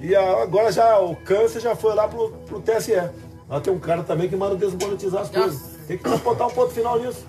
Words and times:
E 0.00 0.14
agora 0.14 0.70
já 0.70 0.98
o 0.98 1.16
câncer 1.16 1.60
já 1.60 1.74
foi 1.74 1.94
lá 1.94 2.06
pro, 2.06 2.30
pro 2.46 2.60
TSE. 2.60 2.92
Lá 3.48 3.60
tem 3.60 3.72
um 3.72 3.78
cara 3.78 4.02
também 4.02 4.28
que 4.28 4.36
manda 4.36 4.56
desmonetizar 4.56 5.22
as 5.22 5.30
coisas. 5.30 5.76
Tem 5.86 5.96
que 5.96 6.08
botar 6.18 6.46
um 6.46 6.50
ponto 6.50 6.72
final 6.72 6.98
nisso. 6.98 7.24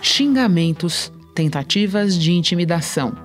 Xingamentos, 0.00 1.12
tentativas 1.34 2.16
de 2.16 2.32
intimidação, 2.32 3.16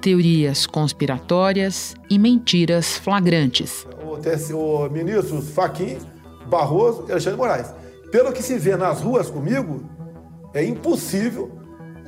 teorias 0.00 0.66
conspiratórias 0.66 1.94
e 2.10 2.18
mentiras 2.18 2.96
flagrantes. 2.96 3.86
O, 4.04 4.16
TSE, 4.16 4.52
o 4.52 4.88
ministro 4.90 5.40
Faquim, 5.40 5.98
Barroso 6.46 7.04
e 7.08 7.12
Alexandre 7.12 7.38
Moraes. 7.38 7.72
Pelo 8.10 8.32
que 8.32 8.42
se 8.42 8.58
vê 8.58 8.76
nas 8.76 9.00
ruas 9.00 9.30
comigo, 9.30 9.84
é 10.54 10.64
impossível 10.64 11.58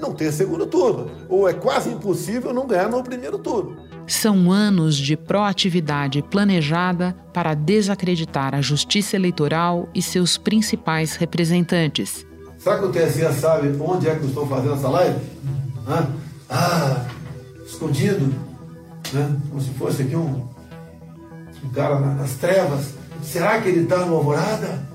não 0.01 0.15
ter 0.15 0.33
segundo 0.33 0.66
turno. 0.66 1.11
Ou 1.29 1.48
é 1.48 1.52
quase 1.52 1.91
impossível 1.91 2.55
não 2.55 2.66
ganhar 2.66 2.88
no 2.88 3.02
primeiro 3.02 3.38
turno. 3.38 3.77
São 4.06 4.51
anos 4.51 4.97
de 4.97 5.16
proatividade 5.16 6.23
planejada 6.23 7.15
para 7.33 7.55
desacreditar 7.55 8.55
a 8.55 8.61
justiça 8.61 9.15
eleitoral 9.15 9.89
e 9.95 10.02
seus 10.02 10.39
principais 10.39 11.16
representantes. 11.16 12.27
Será 12.59 12.78
que 12.78 12.87
o 12.87 12.92
TSE 12.92 13.33
sabe 13.39 13.75
onde 13.80 14.09
é 14.09 14.14
que 14.14 14.23
eu 14.23 14.28
estou 14.28 14.47
fazendo 14.47 14.75
essa 14.75 14.89
live? 14.89 15.19
Hã? 15.87 16.09
Ah, 16.48 17.06
escondido, 17.64 18.34
né? 19.12 19.37
como 19.48 19.61
se 19.61 19.70
fosse 19.70 20.03
aqui 20.03 20.17
um, 20.17 20.48
um 21.64 21.69
cara 21.73 22.01
nas 22.01 22.33
trevas. 22.34 22.95
Será 23.23 23.61
que 23.61 23.69
ele 23.69 23.83
está 23.83 24.05
no 24.05 24.17
Alvorada? 24.17 24.90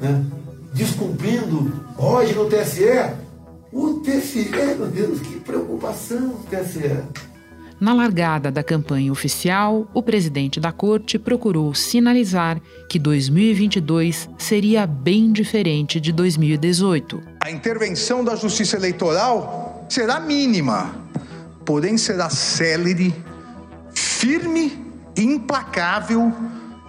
Né? 0.00 0.24
Descumprindo 0.72 1.72
hoje 1.98 2.34
no 2.34 2.46
TSE? 2.46 2.84
O 3.72 4.00
TSE, 4.00 4.48
meu 4.78 4.86
Deus, 4.86 5.20
que 5.20 5.38
preocupação 5.40 6.28
o 6.30 6.46
TSE. 6.48 7.30
Na 7.80 7.94
largada 7.94 8.50
da 8.50 8.62
campanha 8.62 9.10
oficial, 9.10 9.88
o 9.94 10.02
presidente 10.02 10.60
da 10.60 10.70
corte 10.70 11.18
procurou 11.18 11.74
sinalizar 11.74 12.60
que 12.88 12.98
2022 12.98 14.28
seria 14.36 14.86
bem 14.86 15.32
diferente 15.32 15.98
de 15.98 16.12
2018. 16.12 17.22
A 17.40 17.50
intervenção 17.50 18.22
da 18.22 18.36
Justiça 18.36 18.76
Eleitoral 18.76 19.86
será 19.88 20.20
mínima, 20.20 20.94
porém 21.64 21.96
será 21.96 22.28
célere, 22.28 23.14
firme 23.94 24.76
e 25.16 25.22
implacável 25.22 26.30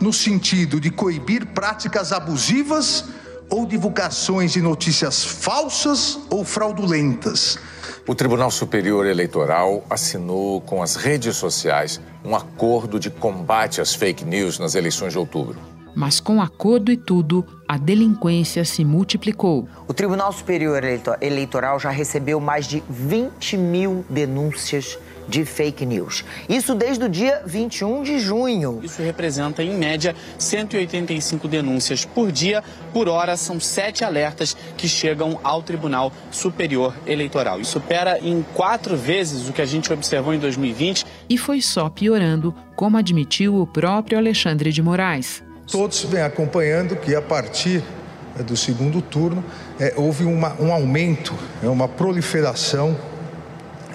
no 0.02 0.12
sentido 0.12 0.80
de 0.80 0.90
coibir 0.90 1.46
práticas 1.46 2.12
abusivas 2.12 3.06
ou 3.50 3.66
divulgações 3.66 4.52
de 4.52 4.62
notícias 4.62 5.24
falsas 5.24 6.20
ou 6.30 6.44
fraudulentas. 6.44 7.60
O 8.08 8.16
Tribunal 8.16 8.50
Superior 8.50 9.06
Eleitoral 9.06 9.86
assinou 9.90 10.60
com 10.62 10.82
as 10.82 10.96
redes 10.96 11.36
sociais 11.36 12.02
um 12.26 12.36
acordo 12.36 13.00
de 13.00 13.10
combate 13.10 13.80
às 13.80 13.94
fake 13.94 14.26
news 14.26 14.58
nas 14.58 14.74
eleições 14.74 15.14
de 15.14 15.20
outubro. 15.20 15.58
Mas 15.94 16.20
com 16.20 16.42
acordo 16.42 16.92
e 16.92 16.98
tudo, 16.98 17.46
a 17.68 17.78
delinquência 17.78 18.64
se 18.64 18.84
multiplicou. 18.86 19.68
O 19.88 19.94
Tribunal 19.94 20.32
Superior 20.32 20.82
Eleitoral 21.22 21.80
já 21.80 21.90
recebeu 21.90 22.40
mais 22.40 22.66
de 22.66 22.82
20 22.90 23.58
mil 23.58 24.06
denúncias 24.10 24.98
de 25.32 25.46
fake 25.46 25.86
news. 25.86 26.26
Isso 26.50 26.76
desde 26.76 27.06
o 27.06 27.10
dia 27.10 27.42
21 27.46 28.04
de 28.04 28.20
junho. 28.20 28.82
Isso 28.84 29.02
representa, 29.02 29.64
em 29.64 29.74
média, 29.74 30.14
185 30.38 31.48
denúncias 31.48 32.04
por 32.04 32.32
dia. 32.32 32.62
Por 32.92 33.08
hora, 33.08 33.38
são 33.38 33.58
sete 33.58 34.04
alertas 34.04 34.56
que 34.76 34.90
chegam 34.90 35.40
ao 35.42 35.64
Tribunal 35.64 36.12
Superior 36.30 36.94
Eleitoral. 37.08 37.62
Isso 37.62 37.72
supera 37.72 38.20
em 38.20 38.46
quatro 38.54 38.98
vezes 38.98 39.48
o 39.48 39.54
que 39.54 39.62
a 39.62 39.66
gente 39.66 39.92
observou 39.94 40.34
em 40.34 40.40
2020. 40.40 41.06
E 41.30 41.38
foi 41.38 41.62
só 41.62 41.90
piorando, 41.90 42.54
como 42.76 42.98
admitiu 42.98 43.56
o 43.56 43.66
próprio 43.66 44.18
Alexandre 44.18 44.72
de 44.74 44.82
Moraes. 44.82 45.42
Todos 45.72 46.04
vêm 46.04 46.22
acompanhando 46.22 46.98
que, 46.98 47.16
a 47.16 47.22
partir 47.22 47.82
eh, 48.38 48.44
do 48.44 48.58
segundo 48.58 49.02
turno, 49.02 49.42
é, 49.80 49.94
houve 49.96 50.26
uma, 50.26 50.54
um 50.62 50.74
aumento, 50.74 51.34
é, 51.64 51.70
uma 51.70 51.88
proliferação, 51.88 52.98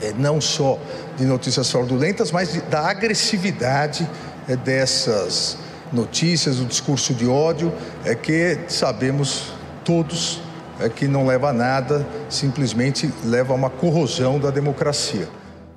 é, 0.00 0.12
não 0.16 0.41
só 0.41 0.78
de 1.16 1.25
notícias 1.25 1.71
fraudulentas, 1.71 2.31
mas 2.31 2.60
da 2.71 2.88
agressividade 2.88 4.09
é, 4.49 4.56
dessas 4.56 5.59
notícias, 5.93 6.60
o 6.60 6.65
discurso 6.65 7.15
de 7.15 7.27
ódio, 7.27 7.72
é 8.04 8.15
que 8.15 8.59
sabemos 8.69 9.53
todos 9.84 10.41
é 10.78 10.88
que 10.88 11.09
não 11.09 11.27
leva 11.27 11.50
a 11.50 11.53
nada, 11.53 12.06
simplesmente 12.28 13.10
leva 13.25 13.53
a 13.53 13.56
uma 13.56 13.71
corrosão 13.71 14.38
da 14.38 14.50
democracia. 14.50 15.28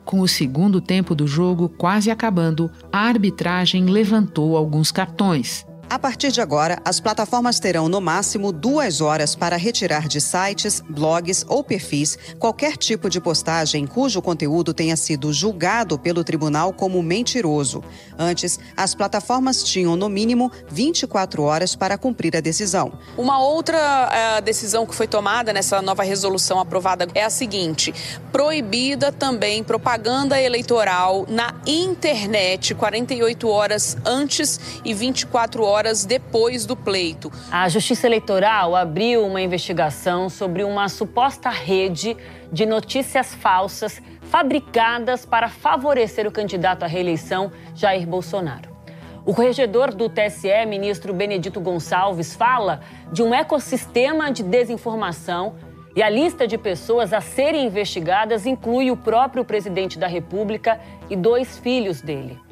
Com 0.04 0.22
o 0.22 0.28
segundo 0.28 0.82
tempo 0.82 1.16
do 1.16 1.28
jogo 1.28 1.70
quase 1.70 2.12
acabando, 2.12 2.70
a 2.92 3.00
arbitragem 3.00 3.86
levantou 3.86 4.58
alguns 4.58 4.92
cartões. 4.92 5.66
A 5.90 5.98
partir 5.98 6.32
de 6.32 6.40
agora, 6.40 6.80
as 6.86 7.00
plataformas 7.00 7.60
terão 7.60 7.90
no 7.90 8.00
máximo 8.00 8.52
duas 8.52 9.02
horas 9.02 9.34
para 9.34 9.58
retirar 9.58 10.08
de 10.08 10.22
sites, 10.22 10.84
blogs 10.88 11.44
ou 11.50 11.64
perfis 11.64 12.16
qualquer 12.38 12.78
tipo 12.78 13.10
de 13.10 13.20
postagem 13.20 13.88
cujo 13.88 14.22
conteúdo 14.22 14.72
tenha 14.72 14.96
sido 14.96 15.34
julgado 15.34 15.98
pelo 15.98 16.24
tribunal 16.24 16.72
como 16.72 17.02
mentiroso. 17.02 17.84
Antes, 18.20 18.60
as 18.78 18.94
plataformas 18.94 19.64
tinham 19.64 19.96
no 19.96 20.08
mínimo 20.08 20.52
24 20.70 21.42
horas 21.42 21.76
para 21.76 21.98
cumprir 21.98 22.38
a 22.38 22.40
decisão. 22.40 22.92
Uma 23.18 23.42
outra 23.42 24.38
uh, 24.38 24.42
decisão 24.44 24.86
que 24.86 24.94
foi 24.94 25.08
tomada 25.08 25.52
nessa 25.52 25.82
nova 25.82 26.04
resolução 26.04 26.60
aprovada 26.60 27.08
é 27.16 27.24
a 27.24 27.32
seguinte: 27.32 27.92
proibida 28.32 29.12
também 29.12 29.64
propaganda 29.64 30.40
eleitoral 30.40 31.26
na 31.28 31.56
internet 31.66 32.76
48 32.76 33.50
horas 33.50 33.98
antes 34.06 34.60
e 34.86 34.94
24 34.94 35.64
horas 35.64 35.79
horas 35.80 36.04
depois 36.04 36.66
do 36.66 36.76
pleito. 36.76 37.32
A 37.50 37.70
Justiça 37.70 38.06
Eleitoral 38.06 38.76
abriu 38.76 39.26
uma 39.26 39.40
investigação 39.40 40.28
sobre 40.28 40.62
uma 40.62 40.90
suposta 40.90 41.50
rede 41.50 42.18
de 42.52 42.66
notícias 42.66 43.34
falsas 43.34 44.02
fabricadas 44.24 45.26
para 45.26 45.48
favorecer 45.48 46.28
o 46.28 46.32
candidato 46.32 46.84
à 46.84 46.88
reeleição, 46.88 47.50
Jair 47.74 48.06
Bolsonaro. 48.06 48.70
O 49.26 49.34
corregedor 49.34 49.94
do 49.94 50.10
TSE, 50.10 50.66
ministro 50.68 51.14
Benedito 51.14 51.62
Gonçalves, 51.62 52.36
fala 52.36 52.82
de 53.10 53.24
um 53.24 53.34
ecossistema 53.34 54.34
de 54.34 54.44
desinformação 54.44 55.56
e 55.96 56.04
a 56.04 56.10
lista 56.10 56.46
de 56.46 56.58
pessoas 56.58 57.14
a 57.14 57.22
serem 57.22 57.66
investigadas 57.66 58.46
inclui 58.46 58.92
o 58.92 58.98
próprio 58.98 59.46
presidente 59.46 59.98
da 59.98 60.08
República 60.08 60.78
e 61.10 61.16
dois 61.16 61.58
filhos 61.58 62.02
dele. 62.02 62.49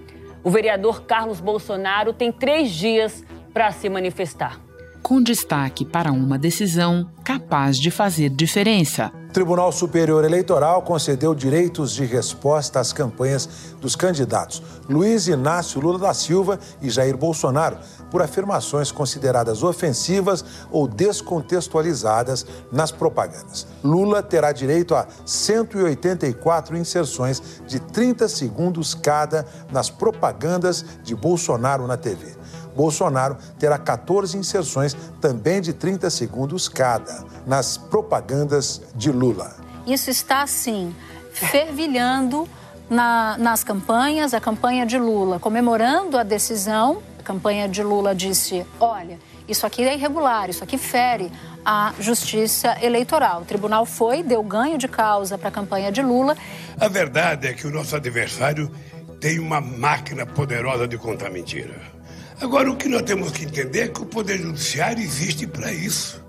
O 0.47 0.49
vereador 0.49 1.01
Carlos 1.01 1.41
Bolsonaro 1.41 2.13
tem 2.13 2.31
três 2.31 2.71
dias 2.71 3.21
para 3.53 3.69
se 3.73 3.89
manifestar. 3.89 4.61
Com 5.07 5.23
destaque 5.23 5.85
para 5.85 6.11
uma 6.11 6.37
decisão 6.37 7.09
capaz 7.23 7.77
de 7.77 7.89
fazer 7.89 8.29
diferença. 8.29 9.09
O 9.29 9.31
Tribunal 9.31 9.71
Superior 9.71 10.25
Eleitoral 10.25 10.81
concedeu 10.81 11.33
direitos 11.33 11.93
de 11.93 12.03
resposta 12.03 12.81
às 12.81 12.91
campanhas 12.91 13.47
dos 13.79 13.95
candidatos 13.95 14.61
Luiz 14.89 15.29
Inácio 15.29 15.79
Lula 15.79 15.97
da 15.97 16.13
Silva 16.13 16.59
e 16.81 16.89
Jair 16.89 17.15
Bolsonaro 17.15 17.77
por 18.11 18.21
afirmações 18.21 18.91
consideradas 18.91 19.63
ofensivas 19.63 20.43
ou 20.69 20.89
descontextualizadas 20.89 22.45
nas 22.69 22.91
propagandas. 22.91 23.65
Lula 23.81 24.21
terá 24.21 24.51
direito 24.51 24.93
a 24.93 25.07
184 25.25 26.75
inserções 26.75 27.61
de 27.65 27.79
30 27.79 28.27
segundos 28.27 28.93
cada 28.93 29.45
nas 29.71 29.89
propagandas 29.89 30.83
de 31.01 31.15
Bolsonaro 31.15 31.87
na 31.87 31.95
TV. 31.95 32.35
Bolsonaro 32.77 33.35
terá 33.57 33.79
14 33.79 34.37
inserções, 34.37 34.95
também 35.19 35.59
de 35.59 35.73
30 35.73 36.11
segundos 36.11 36.69
cada, 36.69 37.25
nas 37.47 37.75
propagandas 37.75 38.83
de 38.93 39.11
Lula. 39.11 39.55
Isso 39.87 40.11
está, 40.11 40.45
sim, 40.45 40.95
fervilhando 41.33 42.47
na, 42.87 43.35
nas 43.39 43.63
campanhas, 43.63 44.33
a 44.33 44.39
campanha 44.39 44.85
de 44.85 44.99
Lula 44.99 45.39
comemorando 45.39 46.17
a 46.17 46.23
decisão. 46.23 47.01
A 47.19 47.23
campanha 47.23 47.67
de 47.67 47.81
Lula 47.81 48.13
disse: 48.13 48.65
olha, 48.79 49.17
isso 49.47 49.65
aqui 49.65 49.83
é 49.83 49.95
irregular, 49.95 50.49
isso 50.49 50.63
aqui 50.63 50.77
fere 50.77 51.31
a 51.65 51.93
justiça 51.99 52.77
eleitoral. 52.81 53.41
O 53.41 53.45
tribunal 53.45 53.85
foi, 53.85 54.23
deu 54.23 54.43
ganho 54.43 54.77
de 54.77 54.87
causa 54.87 55.37
para 55.37 55.49
a 55.49 55.51
campanha 55.51 55.91
de 55.91 56.01
Lula. 56.01 56.37
A 56.79 56.87
verdade 56.87 57.47
é 57.47 57.53
que 57.53 57.65
o 57.65 57.71
nosso 57.71 57.95
adversário 57.95 58.71
tem 59.19 59.39
uma 59.39 59.59
máquina 59.59 60.25
poderosa 60.25 60.87
de 60.87 60.97
contar 60.97 61.29
mentira. 61.29 61.96
Agora, 62.39 62.71
o 62.71 62.75
que 62.75 62.87
nós 62.87 63.01
temos 63.01 63.31
que 63.31 63.45
entender 63.45 63.79
é 63.81 63.87
que 63.87 64.01
o 64.01 64.05
Poder 64.05 64.37
Judiciário 64.37 65.03
existe 65.03 65.47
para 65.47 65.71
isso. 65.73 66.23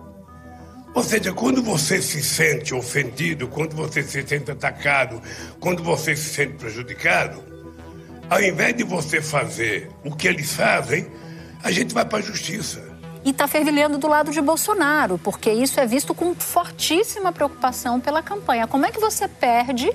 Ou 0.94 1.02
seja, 1.02 1.32
quando 1.32 1.62
você 1.62 2.00
se 2.00 2.22
sente 2.22 2.74
ofendido, 2.74 3.46
quando 3.46 3.76
você 3.76 4.02
se 4.02 4.26
sente 4.26 4.50
atacado, 4.50 5.20
quando 5.60 5.82
você 5.82 6.16
se 6.16 6.30
sente 6.30 6.54
prejudicado, 6.54 7.42
ao 8.28 8.42
invés 8.42 8.74
de 8.74 8.84
você 8.84 9.20
fazer 9.20 9.90
o 10.04 10.14
que 10.16 10.26
eles 10.26 10.52
fazem, 10.54 11.06
a 11.62 11.70
gente 11.70 11.92
vai 11.94 12.04
para 12.04 12.18
a 12.18 12.22
justiça. 12.22 12.82
e 13.24 13.30
está 13.30 13.46
fervilhando 13.46 13.98
do 13.98 14.08
lado 14.08 14.30
de 14.30 14.40
Bolsonaro, 14.40 15.18
porque 15.18 15.52
isso 15.52 15.78
é 15.78 15.86
visto 15.86 16.14
com 16.14 16.34
fortíssima 16.34 17.32
preocupação 17.32 18.00
pela 18.00 18.22
campanha. 18.22 18.66
Como 18.66 18.86
é 18.86 18.90
que 18.90 18.98
você 19.00 19.28
perde 19.28 19.90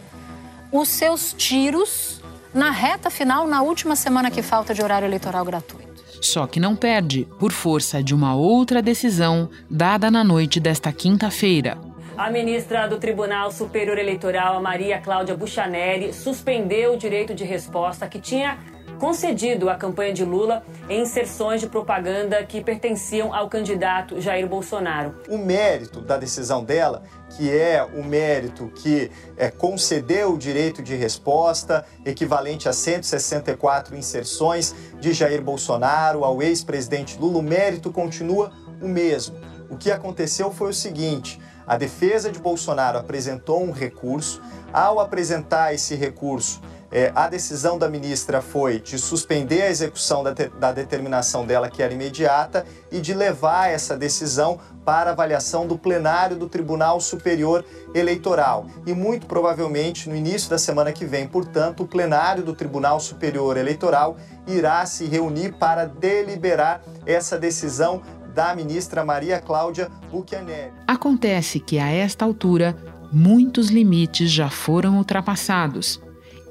os 0.72 0.90
seus 0.90 1.34
tiros 1.34 2.22
na 2.54 2.70
reta 2.70 3.10
final, 3.10 3.48
na 3.48 3.62
última 3.62 3.96
semana 3.96 4.30
que 4.30 4.44
falta 4.44 4.74
de 4.74 4.84
horário 4.84 5.08
eleitoral 5.08 5.44
gratuito? 5.44 5.83
Só 6.24 6.48
que 6.48 6.58
não 6.58 6.74
perde, 6.74 7.28
por 7.38 7.52
força 7.52 8.02
de 8.02 8.16
uma 8.16 8.34
outra 8.34 8.82
decisão 8.82 9.50
dada 9.70 10.10
na 10.10 10.24
noite 10.24 10.58
desta 10.58 10.90
quinta-feira. 10.90 11.78
A 12.18 12.32
ministra 12.32 12.88
do 12.88 12.98
Tribunal 12.98 13.52
Superior 13.52 13.98
Eleitoral, 13.98 14.62
Maria 14.62 15.00
Cláudia 15.00 15.36
Buchaneri, 15.36 16.14
suspendeu 16.14 16.94
o 16.94 16.98
direito 16.98 17.36
de 17.36 17.44
resposta 17.44 18.08
que 18.08 18.20
tinha 18.20 18.58
concedido 19.04 19.70
à 19.70 19.76
campanha 19.76 20.14
de 20.14 20.24
Lula 20.24 20.64
em 20.88 21.02
inserções 21.02 21.60
de 21.60 21.68
propaganda 21.68 22.42
que 22.46 22.62
pertenciam 22.62 23.34
ao 23.34 23.50
candidato 23.50 24.22
Jair 24.22 24.48
Bolsonaro. 24.48 25.14
O 25.28 25.38
mérito 25.38 26.00
da 26.00 26.16
decisão 26.16 26.64
dela, 26.64 27.04
que 27.36 27.52
é 27.52 27.84
o 27.84 28.02
mérito 28.02 28.72
que 28.74 29.12
é, 29.36 29.52
concedeu 29.52 30.32
o 30.32 30.38
direito 30.38 30.82
de 30.82 30.96
resposta, 30.96 31.86
equivalente 32.06 32.70
a 32.70 32.72
164 32.72 33.94
inserções 33.94 34.74
de 35.02 35.12
Jair 35.12 35.42
Bolsonaro 35.42 36.24
ao 36.24 36.42
ex-presidente 36.42 37.20
Lula, 37.20 37.40
o 37.40 37.44
mérito 37.44 37.92
continua 37.92 38.54
o 38.82 38.88
mesmo. 38.88 39.36
O 39.70 39.76
que 39.76 39.92
aconteceu 39.92 40.50
foi 40.50 40.70
o 40.70 40.74
seguinte: 40.74 41.42
a 41.68 41.76
defesa 41.76 42.32
de 42.32 42.40
Bolsonaro 42.40 42.98
apresentou 42.98 43.62
um 43.62 43.72
recurso. 43.72 44.42
Ao 44.72 45.00
apresentar 45.00 45.74
esse 45.74 45.94
recurso, 45.94 46.60
é, 46.94 47.12
a 47.16 47.28
decisão 47.28 47.80
da 47.80 47.90
ministra 47.90 48.40
foi 48.40 48.80
de 48.80 49.00
suspender 49.00 49.64
a 49.64 49.70
execução 49.70 50.24
da, 50.24 50.32
da, 50.32 50.72
determinação 50.72 51.44
dela, 51.44 51.68
que 51.68 51.82
era 51.82 51.92
imediata, 51.92 52.68
e 52.92 53.02
de 53.02 53.16
levar 53.16 53.72
essa 53.72 53.98
decisão 53.98 54.60
para 54.86 55.10
avaliação 55.10 55.66
do 55.66 55.76
plenário 55.76 56.38
do 56.38 56.48
Tribunal 56.48 57.02
Superior 57.02 57.66
Eleitoral. 57.96 58.68
E 58.86 58.94
muito 58.94 59.26
provavelmente 59.26 60.08
no 60.08 60.16
início 60.16 60.52
da 60.52 60.60
semana 60.60 60.92
que 60.92 61.04
vem, 61.04 61.28
portanto, 61.28 61.82
o 61.82 61.88
plenário 61.88 62.44
do 62.44 62.54
Tribunal 62.54 63.00
Superior 63.00 63.58
Eleitoral 63.58 64.16
irá 64.46 64.86
se 64.86 65.06
reunir 65.06 65.54
para 65.54 65.86
deliberar 65.86 66.84
essa 67.08 67.40
decisão 67.40 68.04
da 68.36 68.56
ministra 68.56 69.04
Maria 69.04 69.40
Cláudia 69.40 69.90
Buchianelli. 70.12 70.74
Acontece 70.86 71.60
que 71.60 71.80
a 71.80 71.90
esta 71.90 72.24
altura 72.24 72.76
muitos 73.12 73.70
limites 73.70 74.30
já 74.30 74.50
foram 74.50 74.98
ultrapassados 74.98 76.00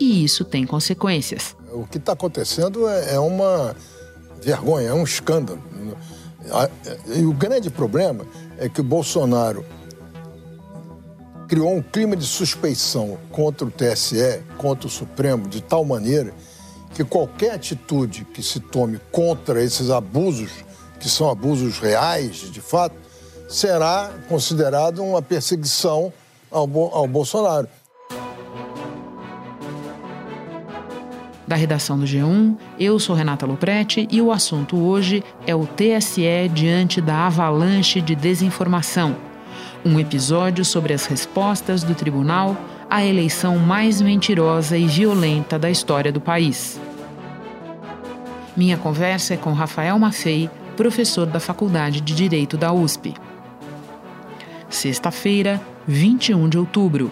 e 0.03 0.25
isso 0.25 0.45
tem 0.45 0.67
consequências. 0.67 1.55
O 1.73 1.87
que 1.87 1.99
está 1.99 2.13
acontecendo 2.13 2.89
é, 2.89 3.15
é 3.15 3.21
uma 3.21 3.77
vergonha, 4.43 4.89
é 4.89 4.95
um 4.95 5.05
escândalo. 5.05 5.63
E 7.15 7.25
o 7.25 7.33
grande 7.33 7.71
problema 7.71 8.27
é 8.59 8.69
que 8.69 8.81
o 8.81 8.85
Bolsonaro 8.85 9.65
criou 11.47 11.73
um 11.77 11.83
clima 11.83 12.17
de 12.17 12.27
suspeição 12.27 13.17
contra 13.31 13.67
o 13.67 13.71
TSE, 13.71 14.43
contra 14.59 14.89
o 14.89 14.91
Supremo, 14.91 15.49
de 15.49 15.63
tal 15.63 15.85
maneira 15.85 16.35
que 16.95 17.05
qualquer 17.05 17.53
atitude 17.53 18.25
que 18.25 18.43
se 18.43 18.59
tome 18.59 19.01
contra 19.11 19.63
esses 19.63 19.89
abusos, 19.89 20.51
que 20.99 21.09
são 21.09 21.31
abusos 21.31 21.79
reais, 21.79 22.51
de 22.51 22.61
fato, 22.61 22.97
será 23.49 24.13
considerado 24.29 25.03
uma 25.03 25.23
perseguição 25.23 26.13
ao 26.51 26.67
Bolsonaro. 27.07 27.69
Da 31.53 31.57
redação 31.57 31.99
do 31.99 32.07
G1, 32.07 32.57
eu 32.81 32.99
sou 32.99 33.15
Renata 33.15 33.45
Loprete 33.45 34.09
e 34.11 34.23
o 34.23 34.33
assunto 34.33 34.75
hoje 34.75 35.23
é 35.47 35.55
o 35.55 35.67
TSE 35.67 36.49
diante 36.51 36.99
da 36.99 37.27
avalanche 37.27 38.01
de 38.01 38.15
desinformação. 38.15 39.15
Um 39.85 40.01
episódio 40.01 40.65
sobre 40.65 40.95
as 40.95 41.05
respostas 41.05 41.83
do 41.83 41.95
tribunal 41.95 42.57
à 42.89 43.05
eleição 43.05 43.59
mais 43.59 44.01
mentirosa 44.01 44.79
e 44.79 44.87
violenta 44.87 45.59
da 45.59 45.71
história 45.71 46.11
do 46.11 46.23
país. 46.23 46.81
Minha 48.57 48.79
conversa 48.79 49.35
é 49.35 49.37
com 49.37 49.53
Rafael 49.53 49.99
Maffei, 49.99 50.49
professor 50.75 51.27
da 51.27 51.39
Faculdade 51.39 52.01
de 52.01 52.15
Direito 52.15 52.57
da 52.57 52.73
USP. 52.73 53.13
Sexta-feira, 54.71 55.61
21 55.87 56.49
de 56.49 56.57
outubro. 56.57 57.11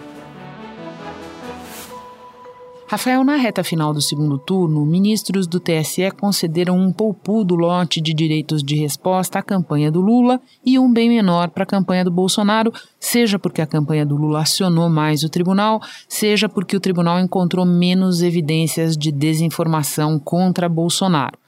Rafael, 2.91 3.23
na 3.23 3.37
reta 3.37 3.63
final 3.63 3.93
do 3.93 4.01
segundo 4.01 4.37
turno, 4.37 4.85
ministros 4.85 5.47
do 5.47 5.61
TSE 5.61 6.11
concederam 6.11 6.77
um 6.77 6.91
poupudo 6.91 7.55
lote 7.55 8.01
de 8.01 8.13
direitos 8.13 8.61
de 8.61 8.75
resposta 8.75 9.39
à 9.39 9.41
campanha 9.41 9.89
do 9.89 10.01
Lula 10.01 10.41
e 10.65 10.77
um 10.77 10.91
bem 10.91 11.07
menor 11.07 11.51
para 11.51 11.63
a 11.63 11.65
campanha 11.65 12.03
do 12.03 12.11
Bolsonaro, 12.11 12.69
seja 12.99 13.39
porque 13.39 13.61
a 13.61 13.65
campanha 13.65 14.05
do 14.05 14.17
Lula 14.17 14.41
acionou 14.41 14.89
mais 14.89 15.23
o 15.23 15.29
tribunal, 15.29 15.79
seja 16.05 16.49
porque 16.49 16.75
o 16.75 16.81
tribunal 16.81 17.17
encontrou 17.17 17.65
menos 17.65 18.21
evidências 18.21 18.97
de 18.97 19.09
desinformação 19.09 20.19
contra 20.19 20.67
Bolsonaro. 20.67 21.40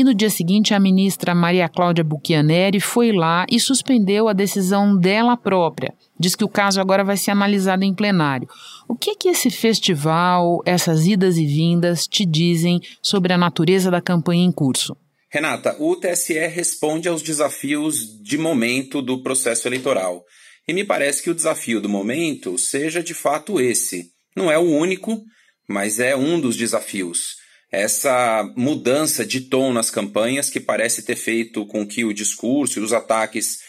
E 0.00 0.04
no 0.04 0.14
dia 0.14 0.30
seguinte, 0.30 0.72
a 0.72 0.80
ministra 0.80 1.34
Maria 1.34 1.68
Cláudia 1.68 2.02
Buchianeri 2.02 2.80
foi 2.80 3.12
lá 3.12 3.44
e 3.50 3.60
suspendeu 3.60 4.28
a 4.28 4.32
decisão 4.32 4.96
dela 4.96 5.36
própria. 5.36 5.92
Diz 6.18 6.34
que 6.34 6.42
o 6.42 6.48
caso 6.48 6.80
agora 6.80 7.04
vai 7.04 7.18
ser 7.18 7.32
analisado 7.32 7.84
em 7.84 7.92
plenário. 7.92 8.48
O 8.88 8.96
que 8.96 9.10
é 9.10 9.14
que 9.14 9.28
esse 9.28 9.50
festival, 9.50 10.62
essas 10.64 11.06
idas 11.06 11.36
e 11.36 11.44
vindas, 11.44 12.06
te 12.06 12.24
dizem 12.24 12.80
sobre 13.02 13.34
a 13.34 13.36
natureza 13.36 13.90
da 13.90 14.00
campanha 14.00 14.42
em 14.42 14.50
curso? 14.50 14.96
Renata, 15.28 15.76
o 15.78 15.94
TSE 15.94 16.46
responde 16.46 17.06
aos 17.06 17.20
desafios 17.20 18.22
de 18.22 18.38
momento 18.38 19.02
do 19.02 19.22
processo 19.22 19.68
eleitoral. 19.68 20.24
E 20.66 20.72
me 20.72 20.82
parece 20.82 21.22
que 21.22 21.28
o 21.28 21.34
desafio 21.34 21.78
do 21.78 21.90
momento 21.90 22.56
seja 22.56 23.02
de 23.02 23.12
fato 23.12 23.60
esse. 23.60 24.12
Não 24.34 24.50
é 24.50 24.56
o 24.56 24.62
único, 24.62 25.22
mas 25.68 26.00
é 26.00 26.16
um 26.16 26.40
dos 26.40 26.56
desafios 26.56 27.38
essa 27.70 28.42
mudança 28.56 29.24
de 29.24 29.42
tom 29.42 29.72
nas 29.72 29.90
campanhas 29.90 30.50
que 30.50 30.58
parece 30.58 31.02
ter 31.02 31.16
feito 31.16 31.64
com 31.66 31.86
que 31.86 32.04
o 32.04 32.12
discurso 32.12 32.78
e 32.78 32.82
os 32.82 32.92
ataques 32.92 33.60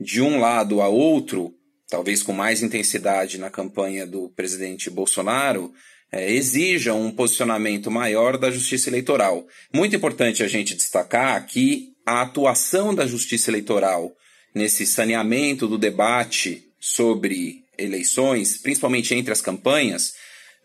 de 0.00 0.20
um 0.20 0.40
lado 0.40 0.80
a 0.80 0.88
outro, 0.88 1.54
talvez 1.88 2.22
com 2.22 2.32
mais 2.32 2.62
intensidade 2.62 3.38
na 3.38 3.50
campanha 3.50 4.06
do 4.06 4.28
presidente 4.30 4.90
Bolsonaro, 4.90 5.72
é, 6.10 6.32
exijam 6.32 7.00
um 7.00 7.10
posicionamento 7.10 7.90
maior 7.90 8.36
da 8.36 8.50
justiça 8.50 8.88
eleitoral. 8.88 9.46
Muito 9.72 9.94
importante 9.94 10.42
a 10.42 10.48
gente 10.48 10.74
destacar 10.74 11.36
aqui 11.36 11.92
a 12.04 12.22
atuação 12.22 12.94
da 12.94 13.06
justiça 13.06 13.50
eleitoral 13.50 14.12
nesse 14.54 14.86
saneamento 14.86 15.66
do 15.66 15.78
debate 15.78 16.64
sobre 16.78 17.64
eleições, 17.78 18.58
principalmente 18.58 19.14
entre 19.14 19.32
as 19.32 19.40
campanhas, 19.40 20.14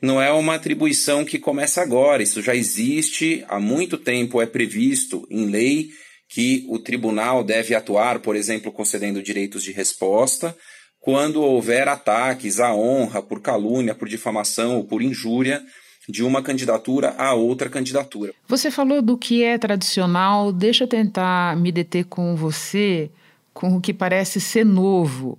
não 0.01 0.21
é 0.21 0.31
uma 0.31 0.55
atribuição 0.55 1.25
que 1.25 1.39
começa 1.39 1.81
agora, 1.81 2.23
isso 2.23 2.41
já 2.41 2.55
existe 2.55 3.43
há 3.47 3.59
muito 3.59 3.97
tempo, 3.97 4.41
é 4.41 4.45
previsto 4.45 5.27
em 5.29 5.45
lei 5.47 5.89
que 6.29 6.65
o 6.69 6.77
tribunal 6.77 7.43
deve 7.43 7.73
atuar, 7.73 8.19
por 8.19 8.35
exemplo, 8.35 8.71
concedendo 8.71 9.21
direitos 9.21 9.63
de 9.63 9.71
resposta, 9.71 10.55
quando 10.99 11.41
houver 11.41 11.87
ataques 11.87 12.59
à 12.59 12.73
honra 12.73 13.21
por 13.21 13.41
calúnia, 13.41 13.95
por 13.95 14.07
difamação 14.07 14.77
ou 14.77 14.83
por 14.83 15.01
injúria 15.01 15.61
de 16.07 16.23
uma 16.23 16.41
candidatura 16.41 17.15
a 17.17 17.33
outra 17.33 17.69
candidatura. 17.69 18.33
Você 18.47 18.69
falou 18.69 19.01
do 19.01 19.17
que 19.17 19.43
é 19.43 19.57
tradicional, 19.57 20.51
deixa 20.51 20.83
eu 20.83 20.87
tentar 20.87 21.55
me 21.57 21.71
deter 21.71 22.05
com 22.05 22.35
você 22.35 23.09
com 23.53 23.75
o 23.75 23.81
que 23.81 23.93
parece 23.93 24.39
ser 24.39 24.65
novo. 24.65 25.37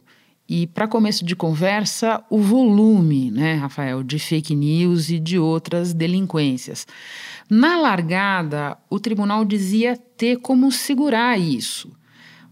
E, 0.52 0.66
para 0.66 0.88
começo 0.88 1.24
de 1.24 1.36
conversa, 1.36 2.24
o 2.28 2.40
volume, 2.40 3.30
né, 3.30 3.54
Rafael, 3.54 4.02
de 4.02 4.18
fake 4.18 4.52
news 4.52 5.08
e 5.08 5.20
de 5.20 5.38
outras 5.38 5.94
delinquências. 5.94 6.88
Na 7.48 7.78
largada, 7.78 8.76
o 8.90 8.98
tribunal 8.98 9.44
dizia 9.44 9.96
ter 10.16 10.38
como 10.38 10.72
segurar 10.72 11.38
isso. 11.38 11.96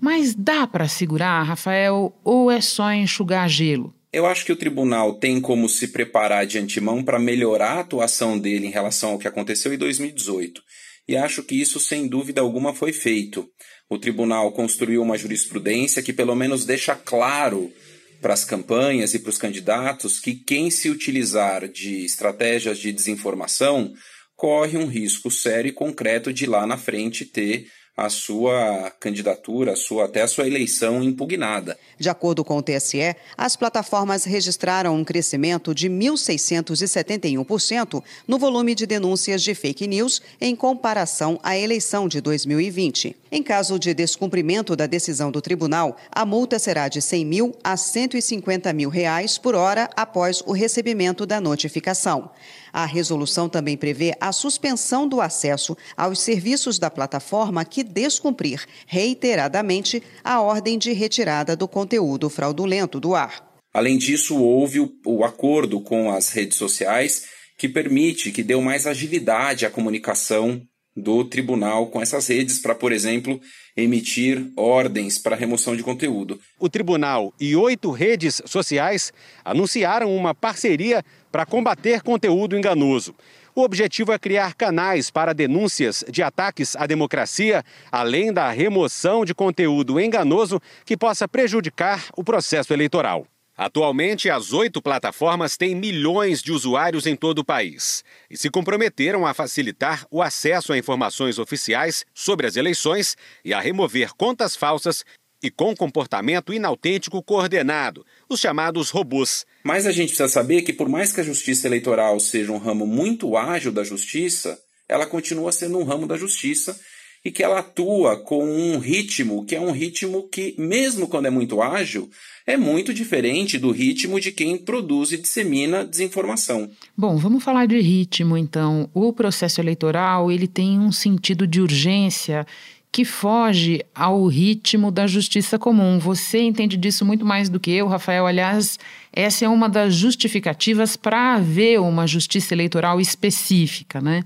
Mas 0.01 0.33
dá 0.33 0.65
para 0.65 0.87
segurar, 0.87 1.43
Rafael, 1.43 2.17
ou 2.23 2.53
é 2.53 2.61
só 2.61 2.93
enxugar 2.93 3.49
gelo? 3.49 3.93
Eu 4.13 4.27
acho 4.27 4.47
que 4.47 4.53
o 4.53 4.57
tribunal 4.57 5.15
tem 5.15 5.41
como 5.41 5.69
se 5.69 5.89
preparar 5.89 6.47
de 6.47 6.57
antemão 6.57 7.03
para 7.03 7.19
melhorar 7.19 7.79
a 7.79 7.81
atuação 7.81 8.39
dele 8.39 8.69
em 8.69 8.71
relação 8.71 9.11
ao 9.11 9.19
que 9.19 9.27
aconteceu 9.27 9.75
em 9.75 9.77
2018. 9.77 10.63
E 11.09 11.17
acho 11.17 11.43
que 11.43 11.61
isso, 11.61 11.81
sem 11.81 12.07
dúvida 12.07 12.41
alguma, 12.41 12.73
foi 12.73 12.93
feito. 12.93 13.49
O 13.91 13.99
tribunal 13.99 14.53
construiu 14.53 15.03
uma 15.03 15.19
jurisprudência 15.19 16.01
que, 16.01 16.13
pelo 16.13 16.37
menos, 16.37 16.65
deixa 16.65 16.95
claro 16.95 17.73
para 18.21 18.35
as 18.35 18.45
campanhas 18.45 19.15
e 19.15 19.19
para 19.19 19.31
os 19.31 19.39
candidatos 19.39 20.19
que 20.19 20.35
quem 20.35 20.71
se 20.71 20.91
utilizar 20.91 21.69
de 21.69 22.05
estratégias 22.05 22.79
de 22.79 22.93
desinformação 22.93 23.93
corre 24.37 24.79
um 24.79 24.87
risco 24.87 25.31
sério 25.31 25.69
e 25.69 25.73
concreto 25.73 26.33
de 26.33 26.47
lá 26.47 26.67
na 26.67 26.77
frente 26.77 27.25
ter 27.25 27.67
a 27.99 28.09
sua 28.09 28.91
candidatura, 29.01 29.73
a 29.73 29.77
sua, 29.77 30.05
até 30.05 30.23
a 30.23 30.29
sua 30.29 30.47
eleição 30.47 31.03
impugnada. 31.03 31.77
De 31.99 32.09
acordo 32.09 32.45
com 32.45 32.57
o 32.57 32.63
TSE, 32.63 33.17
as 33.37 33.57
plataformas 33.57 34.23
registraram 34.23 34.95
um 34.95 35.03
crescimento 35.03 35.75
de 35.75 35.91
1.671% 35.91 38.01
no 38.29 38.39
volume 38.39 38.77
de 38.77 38.87
denúncias 38.87 39.43
de 39.43 39.53
fake 39.53 39.89
news 39.89 40.23
em 40.41 40.55
comparação 40.55 41.41
à 41.43 41.59
eleição 41.59 42.07
de 42.07 42.21
2020. 42.21 43.17
Em 43.33 43.43
caso 43.43 43.81
de 43.81 43.93
descumprimento 43.93 44.77
da 44.77 44.87
decisão 44.87 45.33
do 45.33 45.43
tribunal, 45.43 45.97
a 46.13 46.25
multa 46.25 46.61
será 46.61 46.87
de 46.87 47.03
100 47.03 47.25
mil 47.25 47.53
a 47.65 47.77
150 47.77 48.73
mil 48.73 48.91
reais 48.91 49.39
por 49.39 49.57
hora 49.57 49.91
após 49.97 50.41
o 50.47 50.53
recebimento 50.53 51.27
da 51.27 51.41
notificação. 51.41 52.31
A 52.73 52.85
resolução 52.85 53.49
também 53.49 53.77
prevê 53.77 54.15
a 54.21 54.33
suspensão 54.33 55.09
do 55.09 55.21
acesso 55.21 55.77
aos 55.97 56.21
serviços 56.21 56.79
da 56.79 56.91
plataforma 56.91 57.65
que 57.65 57.83
descumprir 57.83 58.65
reiteradamente 58.87 60.03
a 60.23 60.41
ordem 60.41 60.79
de 60.79 60.93
retirada 60.93 61.57
do 61.57 61.69
conteúdo 61.69 62.29
fraudulento 62.29 63.01
do 63.01 63.15
ar. 63.15 63.47
Além 63.73 63.99
disso, 63.99 64.37
houve 64.37 64.81
o, 64.81 64.93
o 65.05 65.25
acordo 65.25 65.81
com 65.81 66.11
as 66.11 66.31
redes 66.31 66.57
sociais 66.57 67.25
que 67.59 67.69
permite, 67.69 68.31
que 68.31 68.43
deu 68.43 68.63
mais 68.63 68.87
agilidade 68.87 69.67
à 69.67 69.71
comunicação 69.71 70.63
do 70.97 71.25
tribunal 71.25 71.87
com 71.89 72.03
essas 72.03 72.27
redes 72.27 72.59
para, 72.59 72.75
por 72.75 72.93
exemplo, 72.93 73.41
emitir 73.77 74.51
ordens 74.57 75.19
para 75.19 75.37
remoção 75.37 75.77
de 75.77 75.83
conteúdo. 75.83 76.41
O 76.59 76.69
tribunal 76.69 77.33
e 77.41 77.55
oito 77.55 77.91
redes 77.91 78.43
sociais 78.45 79.13
anunciaram 79.45 80.15
uma 80.15 80.35
parceria 80.35 81.05
para 81.31 81.47
combater 81.47 82.03
conteúdo 82.03 82.57
enganoso. 82.57 83.15
O 83.55 83.63
objetivo 83.63 84.13
é 84.13 84.19
criar 84.19 84.55
canais 84.55 85.11
para 85.11 85.33
denúncias 85.33 86.05
de 86.09 86.23
ataques 86.23 86.77
à 86.77 86.87
democracia, 86.87 87.65
além 87.91 88.33
da 88.33 88.51
remoção 88.51 89.25
de 89.25 89.35
conteúdo 89.35 89.99
enganoso 89.99 90.61
que 90.85 90.97
possa 90.97 91.27
prejudicar 91.27 92.07
o 92.17 92.23
processo 92.23 92.73
eleitoral. 92.73 93.27
Atualmente, 93.57 94.31
as 94.31 94.53
oito 94.53 94.81
plataformas 94.81 95.57
têm 95.57 95.75
milhões 95.75 96.41
de 96.41 96.53
usuários 96.53 97.05
em 97.09 97.17
todo 97.17 97.41
o 97.41 97.45
país 97.45 98.05
e 98.31 98.37
se 98.37 98.49
comprometeram 98.49 99.27
a 99.27 99.35
facilitar 99.35 100.07
o 100.13 100.23
acesso 100.23 100.73
a 100.73 100.79
informações 100.79 101.41
oficiais 101.41 102.07
sobre 102.15 102.47
as 102.47 102.55
eleições 102.55 103.17
e 103.45 103.53
a 103.53 103.59
remover 103.59 104.15
contas 104.15 104.55
falsas 104.55 105.05
e 105.43 105.51
com 105.51 105.75
comportamento 105.75 106.53
inautêntico 106.53 107.23
coordenado, 107.23 108.05
os 108.29 108.41
chamados 108.41 108.91
robôs. 108.91 109.47
Mas 109.63 109.87
a 109.87 109.93
gente 109.93 110.09
precisa 110.09 110.29
saber 110.29 110.63
que, 110.63 110.73
por 110.73 110.89
mais 110.89 111.13
que 111.13 111.21
a 111.21 111.25
justiça 111.25 111.67
eleitoral 111.67 112.19
seja 112.19 112.53
um 112.53 112.59
ramo 112.59 112.87
muito 112.87 113.37
ágil 113.37 113.73
da 113.73 113.85
justiça, 113.85 114.59
ela 114.89 115.07
continua 115.07 115.53
sendo 115.53 115.79
um 115.79 115.85
ramo 115.85 116.07
da 116.07 116.17
justiça 116.17 116.79
e 117.25 117.31
que 117.31 117.43
ela 117.43 117.59
atua 117.59 118.17
com 118.17 118.45
um 118.45 118.79
ritmo 118.79 119.45
que 119.45 119.55
é 119.55 119.61
um 119.61 119.73
ritmo 119.73 120.29
que, 120.29 120.55
mesmo 120.57 121.09
quando 121.09 121.27
é 121.27 121.31
muito 121.31 121.61
ágil, 121.61 122.09
é 122.47 122.57
muito 122.57 122.95
diferente 122.95 123.59
do 123.59 123.71
ritmo 123.71 124.21
de 124.21 124.33
quem 124.33 124.57
produz 124.57 125.13
e 125.13 125.19
dissemina 125.19 125.85
desinformação. 125.85 126.71
Bom, 126.97 127.17
vamos 127.17 127.45
falar 127.45 127.67
de 127.67 127.79
ritmo 127.81 128.37
então. 128.37 128.89
O 128.95 129.13
processo 129.13 129.61
eleitoral 129.61 130.31
ele 130.33 130.49
tem 130.49 130.79
um 130.79 130.93
sentido 130.93 131.47
de 131.47 131.61
urgência 131.61 132.47
que 132.91 133.05
foge 133.05 133.85
ao 133.95 134.27
ritmo 134.27 134.91
da 134.91 135.07
justiça 135.07 135.59
comum. 135.59 135.99
Você 135.99 136.41
entende 136.41 136.77
disso 136.77 137.05
muito 137.05 137.25
mais 137.25 137.49
do 137.49 137.61
que 137.61 137.71
eu, 137.71 137.87
Rafael. 137.87 138.27
Aliás, 138.27 138.79
essa 139.13 139.45
é 139.45 139.49
uma 139.49 139.69
das 139.69 139.95
justificativas 139.95 140.97
para 140.97 141.35
haver 141.35 141.81
uma 141.81 142.07
justiça 142.07 142.55
eleitoral 142.55 143.01
específica, 143.01 144.01
né? 144.01 144.25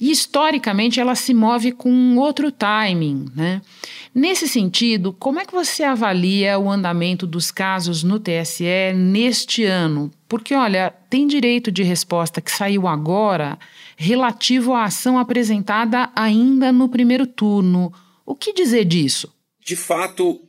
E 0.00 0.10
historicamente 0.10 0.98
ela 0.98 1.14
se 1.14 1.32
move 1.32 1.72
com 1.72 2.16
outro 2.16 2.50
timing, 2.50 3.26
né? 3.34 3.62
Nesse 4.14 4.48
sentido, 4.48 5.12
como 5.12 5.40
é 5.40 5.44
que 5.44 5.52
você 5.52 5.84
avalia 5.84 6.58
o 6.58 6.70
andamento 6.70 7.26
dos 7.26 7.50
casos 7.50 8.02
no 8.02 8.18
TSE 8.18 8.92
neste 8.94 9.64
ano? 9.64 10.10
Porque, 10.28 10.54
olha, 10.54 10.92
tem 11.08 11.26
direito 11.26 11.70
de 11.70 11.82
resposta 11.82 12.40
que 12.40 12.50
saiu 12.50 12.88
agora 12.88 13.56
relativo 13.96 14.72
à 14.72 14.84
ação 14.84 15.18
apresentada 15.18 16.10
ainda 16.14 16.72
no 16.72 16.88
primeiro 16.88 17.26
turno. 17.26 17.92
O 18.26 18.34
que 18.34 18.52
dizer 18.52 18.84
disso? 18.84 19.32
De 19.64 19.76
fato, 19.76 20.40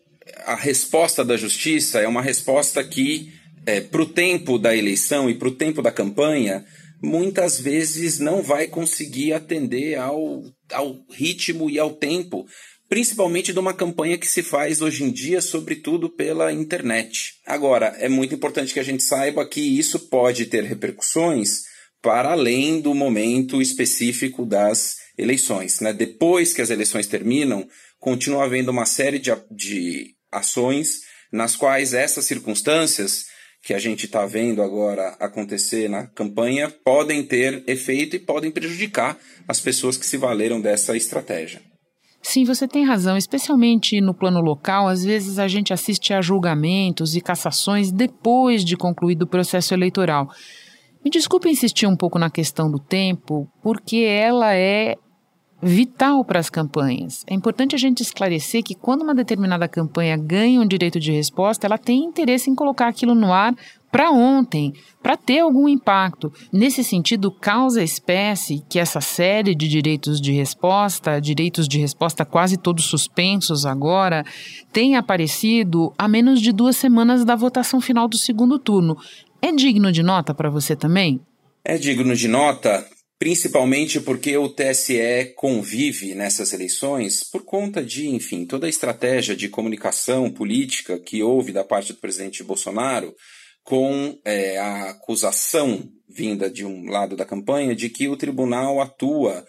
a 0.45 0.55
resposta 0.55 1.23
da 1.23 1.37
justiça 1.37 1.99
é 1.99 2.07
uma 2.07 2.21
resposta 2.21 2.83
que, 2.83 3.33
é, 3.65 3.81
para 3.81 4.01
o 4.01 4.05
tempo 4.05 4.57
da 4.57 4.75
eleição 4.75 5.29
e 5.29 5.35
para 5.35 5.47
o 5.47 5.55
tempo 5.55 5.81
da 5.81 5.91
campanha, 5.91 6.65
muitas 7.01 7.59
vezes 7.59 8.19
não 8.19 8.41
vai 8.41 8.67
conseguir 8.67 9.33
atender 9.33 9.95
ao, 9.95 10.43
ao 10.71 10.97
ritmo 11.11 11.69
e 11.69 11.77
ao 11.77 11.93
tempo, 11.93 12.45
principalmente 12.89 13.53
de 13.53 13.59
uma 13.59 13.73
campanha 13.73 14.17
que 14.17 14.27
se 14.27 14.41
faz 14.41 14.81
hoje 14.81 15.03
em 15.03 15.11
dia, 15.11 15.41
sobretudo 15.41 16.09
pela 16.09 16.51
internet. 16.51 17.35
Agora, 17.45 17.95
é 17.99 18.09
muito 18.09 18.35
importante 18.35 18.73
que 18.73 18.79
a 18.79 18.83
gente 18.83 19.03
saiba 19.03 19.45
que 19.45 19.61
isso 19.61 19.99
pode 20.07 20.45
ter 20.45 20.63
repercussões 20.63 21.74
para 22.05 22.33
além 22.33 22.79
do 22.79 22.93
momento 22.93 23.59
específico 23.59 24.45
das 24.45 24.97
eleições. 25.17 25.79
Né? 25.79 25.91
Depois 25.91 26.53
que 26.53 26.61
as 26.61 26.69
eleições 26.69 27.07
terminam, 27.07 27.67
continua 27.99 28.43
havendo 28.43 28.69
uma 28.69 28.85
série 28.85 29.17
de, 29.17 29.31
de 29.49 30.13
ações 30.31 31.01
nas 31.33 31.55
quais 31.55 31.95
essas 31.95 32.25
circunstâncias 32.25 33.25
que 33.63 33.73
a 33.73 33.79
gente 33.79 34.05
está 34.05 34.23
vendo 34.27 34.61
agora 34.61 35.17
acontecer 35.19 35.89
na 35.89 36.05
campanha 36.05 36.69
podem 36.69 37.23
ter 37.23 37.63
efeito 37.65 38.15
e 38.15 38.19
podem 38.19 38.51
prejudicar 38.51 39.17
as 39.47 39.59
pessoas 39.59 39.97
que 39.97 40.05
se 40.05 40.15
valeram 40.15 40.61
dessa 40.61 40.95
estratégia. 40.95 41.59
Sim, 42.21 42.43
você 42.43 42.67
tem 42.67 42.85
razão, 42.85 43.17
especialmente 43.17 43.99
no 43.99 44.13
plano 44.13 44.41
local, 44.41 44.87
às 44.87 45.03
vezes 45.03 45.39
a 45.39 45.47
gente 45.47 45.73
assiste 45.73 46.13
a 46.13 46.21
julgamentos 46.21 47.15
e 47.15 47.21
cassações 47.21 47.91
depois 47.91 48.63
de 48.63 48.77
concluído 48.77 49.23
o 49.23 49.27
processo 49.27 49.73
eleitoral. 49.73 50.27
Me 51.05 51.11
desculpe 51.11 51.47
insistir 51.47 51.85
um 51.85 51.95
pouco 51.95 52.17
na 52.17 52.31
questão 52.31 52.69
do 52.69 52.79
tempo, 52.79 53.47
porque 53.61 53.97
ela 53.97 54.55
é 54.55 54.95
vital 55.61 56.25
para 56.25 56.39
as 56.39 56.49
campanhas. 56.49 57.23
É 57.27 57.33
importante 57.35 57.75
a 57.75 57.77
gente 57.77 58.01
esclarecer 58.01 58.63
que 58.63 58.73
quando 58.73 59.03
uma 59.03 59.13
determinada 59.13 59.67
campanha 59.67 60.17
ganha 60.17 60.59
um 60.59 60.67
direito 60.67 60.99
de 60.99 61.11
resposta, 61.11 61.67
ela 61.67 61.77
tem 61.77 62.03
interesse 62.03 62.49
em 62.49 62.55
colocar 62.55 62.87
aquilo 62.87 63.13
no 63.13 63.31
ar 63.31 63.55
para 63.91 64.11
ontem, 64.11 64.73
para 65.01 65.15
ter 65.15 65.39
algum 65.39 65.69
impacto. 65.69 66.33
Nesse 66.51 66.83
sentido, 66.83 67.31
causa 67.31 67.83
espécie 67.83 68.63
que 68.67 68.79
essa 68.79 68.99
série 68.99 69.55
de 69.55 69.67
direitos 69.67 70.19
de 70.19 70.33
resposta, 70.33 71.21
direitos 71.21 71.67
de 71.67 71.79
resposta 71.79 72.25
quase 72.25 72.57
todos 72.57 72.85
suspensos 72.85 73.65
agora, 73.65 74.25
tenha 74.73 74.99
aparecido 74.99 75.93
a 75.97 76.07
menos 76.07 76.41
de 76.41 76.51
duas 76.51 76.75
semanas 76.75 77.23
da 77.23 77.35
votação 77.35 77.79
final 77.79 78.07
do 78.07 78.17
segundo 78.17 78.59
turno. 78.59 78.97
É 79.45 79.51
digno 79.51 79.91
de 79.91 80.01
nota 80.01 80.33
para 80.33 80.49
você 80.49 80.75
também? 80.75 81.21
É 81.63 81.77
digno 81.77 82.15
de 82.15 82.27
nota 82.27 82.83
principalmente 83.19 84.01
porque 84.01 84.35
o 84.35 84.49
TSE 84.49 85.33
convive 85.35 86.15
nessas 86.15 86.51
eleições 86.51 87.23
por 87.23 87.43
conta 87.45 87.83
de, 87.83 88.07
enfim, 88.07 88.43
toda 88.43 88.65
a 88.65 88.69
estratégia 88.69 89.35
de 89.35 89.47
comunicação 89.47 90.31
política 90.31 90.97
que 90.97 91.21
houve 91.21 91.51
da 91.51 91.63
parte 91.63 91.93
do 91.93 91.99
presidente 91.99 92.43
Bolsonaro 92.43 93.13
com 93.63 94.17
é, 94.25 94.57
a 94.57 94.89
acusação 94.89 95.91
vinda 96.09 96.49
de 96.49 96.65
um 96.65 96.89
lado 96.89 97.15
da 97.15 97.23
campanha 97.23 97.75
de 97.75 97.87
que 97.87 98.07
o 98.07 98.17
tribunal 98.17 98.81
atua 98.81 99.45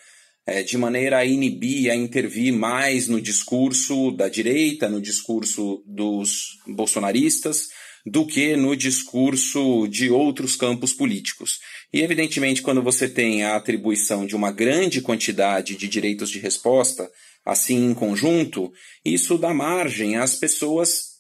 é, 0.47 0.63
de 0.63 0.77
maneira 0.77 1.17
a 1.17 1.25
inibir, 1.25 1.91
a 1.91 1.97
intervir 1.97 2.53
mais 2.53 3.09
no 3.09 3.19
discurso 3.19 4.11
da 4.11 4.29
direita, 4.29 4.91
no 4.91 5.01
discurso 5.01 5.83
dos 5.87 6.59
bolsonaristas, 6.67 7.69
do 8.07 8.25
que 8.25 8.55
no 8.55 8.77
discurso 8.77 9.89
de 9.89 10.09
outros 10.09 10.55
campos 10.55 10.93
políticos. 10.93 11.59
E, 11.93 12.01
evidentemente, 12.01 12.63
quando 12.63 12.81
você 12.81 13.09
tem 13.09 13.43
a 13.43 13.57
atribuição 13.57 14.25
de 14.25 14.37
uma 14.37 14.53
grande 14.53 15.01
quantidade 15.01 15.77
de 15.77 15.89
direitos 15.89 16.31
de 16.31 16.39
resposta, 16.39 17.11
assim 17.45 17.91
em 17.91 17.95
conjunto, 17.95 18.73
isso 19.05 19.37
dá 19.37 19.53
margem 19.53 20.17
às 20.17 20.37
pessoas 20.37 21.17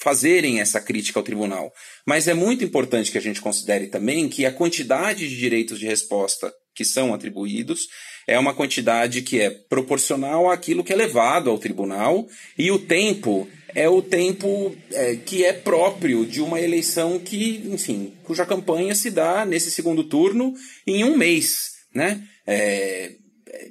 fazerem 0.00 0.60
essa 0.60 0.80
crítica 0.80 1.20
ao 1.20 1.24
tribunal. 1.24 1.72
Mas 2.04 2.26
é 2.26 2.34
muito 2.34 2.64
importante 2.64 3.12
que 3.12 3.18
a 3.18 3.22
gente 3.22 3.40
considere 3.40 3.86
também 3.86 4.28
que 4.28 4.44
a 4.44 4.52
quantidade 4.52 5.28
de 5.28 5.36
direitos 5.36 5.78
de 5.78 5.86
resposta 5.86 6.52
que 6.74 6.84
são 6.84 7.14
atribuídos 7.14 7.86
é 8.26 8.36
uma 8.38 8.52
quantidade 8.52 9.22
que 9.22 9.40
é 9.40 9.50
proporcional 9.50 10.50
àquilo 10.50 10.82
que 10.82 10.92
é 10.92 10.96
levado 10.96 11.48
ao 11.48 11.58
tribunal 11.58 12.26
e 12.58 12.70
o 12.72 12.78
tempo 12.78 13.48
é 13.74 13.88
o 13.88 14.00
tempo 14.00 14.74
é, 14.92 15.16
que 15.16 15.44
é 15.44 15.52
próprio 15.52 16.24
de 16.24 16.40
uma 16.40 16.60
eleição 16.60 17.18
que, 17.18 17.62
enfim, 17.66 18.14
cuja 18.22 18.46
campanha 18.46 18.94
se 18.94 19.10
dá 19.10 19.44
nesse 19.44 19.70
segundo 19.70 20.04
turno 20.04 20.54
em 20.86 21.04
um 21.04 21.16
mês, 21.16 21.72
né? 21.94 22.22
É, 22.46 23.12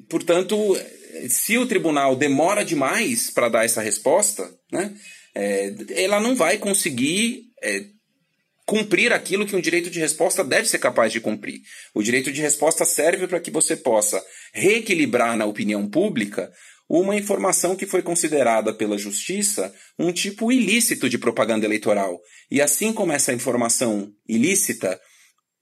portanto, 0.10 0.56
se 1.30 1.58
o 1.58 1.66
tribunal 1.66 2.16
demora 2.16 2.64
demais 2.64 3.30
para 3.30 3.50
dar 3.50 3.66
essa 3.66 3.82
resposta, 3.82 4.50
né, 4.72 4.94
é, 5.34 5.74
ela 6.04 6.20
não 6.20 6.36
vai 6.36 6.58
conseguir 6.58 7.46
é, 7.62 7.86
cumprir 8.66 9.14
aquilo 9.14 9.46
que 9.46 9.56
um 9.56 9.62
direito 9.62 9.90
de 9.90 10.00
resposta 10.00 10.44
deve 10.44 10.68
ser 10.68 10.80
capaz 10.80 11.12
de 11.12 11.22
cumprir. 11.22 11.62
O 11.94 12.02
direito 12.02 12.32
de 12.32 12.42
resposta 12.42 12.84
serve 12.84 13.28
para 13.28 13.40
que 13.40 13.52
você 13.52 13.78
possa 13.78 14.22
reequilibrar 14.54 15.38
na 15.38 15.46
opinião 15.46 15.88
pública 15.88 16.52
uma 16.89 17.15
informação 17.15 17.75
que 17.75 17.86
foi 17.86 18.01
considerada 18.01 18.74
pela 18.74 18.98
justiça 18.98 19.74
um 19.98 20.12
tipo 20.12 20.51
ilícito 20.51 21.10
de 21.10 21.18
propaganda 21.18 21.65
eleitoral. 21.65 22.20
E 22.50 22.62
assim 22.62 22.94
como 22.94 23.12
essa 23.12 23.34
informação 23.34 24.12
ilícita 24.27 25.00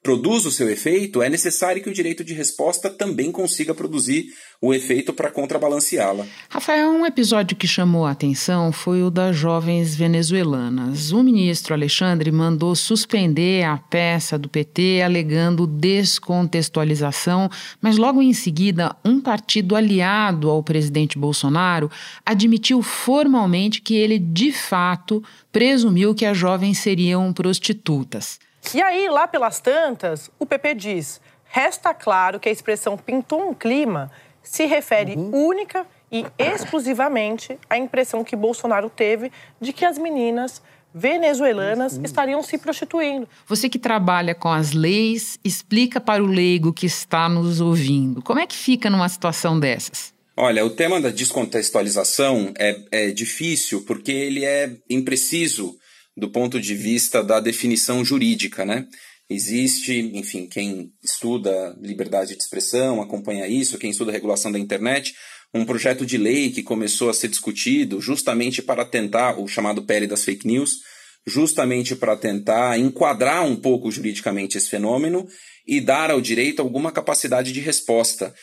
produz 0.03 0.45
o 0.45 0.51
seu 0.51 0.69
efeito, 0.69 1.23
é 1.23 1.29
necessário 1.29 1.81
que 1.81 1.89
o 1.89 1.93
direito 1.93 2.25
de 2.25 2.33
resposta 2.33 2.89
também 2.89 3.31
consiga 3.31 3.73
produzir 3.73 4.25
o 4.61 4.73
efeito 4.73 5.13
para 5.13 5.31
contrabalanceá-la. 5.31 6.27
Rafael, 6.49 6.89
um 6.89 7.05
episódio 7.05 7.55
que 7.55 7.65
chamou 7.65 8.05
a 8.05 8.11
atenção 8.11 8.73
foi 8.73 9.01
o 9.01 9.09
das 9.09 9.35
jovens 9.35 9.95
venezuelanas. 9.95 11.13
O 11.13 11.23
ministro 11.23 11.73
Alexandre 11.73 12.31
mandou 12.33 12.75
suspender 12.75 13.63
a 13.63 13.77
peça 13.77 14.37
do 14.37 14.49
PT 14.49 15.01
alegando 15.01 15.65
descontextualização, 15.65 17.49
mas 17.81 17.97
logo 17.97 18.21
em 18.21 18.33
seguida, 18.33 18.93
um 19.05 19.21
partido 19.21 19.73
aliado 19.73 20.49
ao 20.49 20.61
presidente 20.61 21.17
Bolsonaro 21.17 21.89
admitiu 22.25 22.81
formalmente 22.81 23.81
que 23.81 23.95
ele, 23.95 24.19
de 24.19 24.51
fato, 24.51 25.23
presumiu 25.49 26.13
que 26.13 26.25
as 26.25 26.37
jovens 26.37 26.77
seriam 26.79 27.31
prostitutas. 27.31 28.37
E 28.73 28.81
aí, 28.81 29.09
lá 29.09 29.27
pelas 29.27 29.59
tantas, 29.59 30.29
o 30.39 30.45
PP 30.45 30.75
diz: 30.75 31.21
resta 31.45 31.93
claro 31.93 32.39
que 32.39 32.49
a 32.49 32.51
expressão 32.51 32.97
pintou 32.97 33.49
um 33.49 33.53
clima 33.53 34.11
se 34.41 34.65
refere 34.65 35.15
uhum. 35.15 35.47
única 35.47 35.85
e 36.11 36.25
exclusivamente 36.37 37.57
à 37.69 37.77
impressão 37.77 38.23
que 38.23 38.35
Bolsonaro 38.35 38.89
teve 38.89 39.31
de 39.59 39.73
que 39.73 39.85
as 39.85 39.97
meninas 39.97 40.61
venezuelanas 40.93 41.97
uhum. 41.97 42.03
estariam 42.03 42.43
se 42.43 42.57
prostituindo. 42.57 43.27
Você 43.47 43.67
que 43.67 43.79
trabalha 43.79 44.35
com 44.35 44.49
as 44.49 44.73
leis, 44.73 45.39
explica 45.43 45.99
para 45.99 46.23
o 46.23 46.27
leigo 46.27 46.71
que 46.71 46.85
está 46.85 47.27
nos 47.27 47.59
ouvindo. 47.59 48.21
Como 48.21 48.39
é 48.39 48.45
que 48.45 48.55
fica 48.55 48.89
numa 48.89 49.09
situação 49.09 49.59
dessas? 49.59 50.13
Olha, 50.35 50.65
o 50.65 50.69
tema 50.69 50.99
da 50.99 51.09
descontextualização 51.09 52.53
é, 52.57 52.79
é 52.91 53.11
difícil 53.11 53.83
porque 53.85 54.11
ele 54.11 54.45
é 54.45 54.71
impreciso 54.89 55.75
do 56.15 56.29
ponto 56.29 56.59
de 56.59 56.75
vista 56.75 57.23
da 57.23 57.39
definição 57.39 58.03
jurídica, 58.03 58.65
né? 58.65 58.87
Existe, 59.29 60.11
enfim, 60.13 60.47
quem 60.47 60.91
estuda 61.03 61.75
liberdade 61.81 62.35
de 62.35 62.41
expressão, 62.41 63.01
acompanha 63.01 63.47
isso, 63.47 63.77
quem 63.77 63.89
estuda 63.89 64.11
regulação 64.11 64.51
da 64.51 64.59
internet, 64.59 65.15
um 65.53 65.65
projeto 65.65 66.05
de 66.05 66.17
lei 66.17 66.51
que 66.51 66.61
começou 66.61 67.09
a 67.09 67.13
ser 67.13 67.29
discutido 67.29 68.01
justamente 68.01 68.61
para 68.61 68.83
tentar, 68.83 69.39
o 69.39 69.47
chamado 69.47 69.83
PL 69.83 70.07
das 70.07 70.23
fake 70.23 70.45
news, 70.45 70.79
justamente 71.25 71.95
para 71.95 72.17
tentar 72.17 72.77
enquadrar 72.77 73.45
um 73.45 73.55
pouco 73.55 73.89
juridicamente 73.89 74.57
esse 74.57 74.69
fenômeno 74.69 75.27
e 75.65 75.79
dar 75.79 76.11
ao 76.11 76.19
direito 76.19 76.61
alguma 76.61 76.91
capacidade 76.91 77.53
de 77.53 77.59
resposta. 77.59 78.33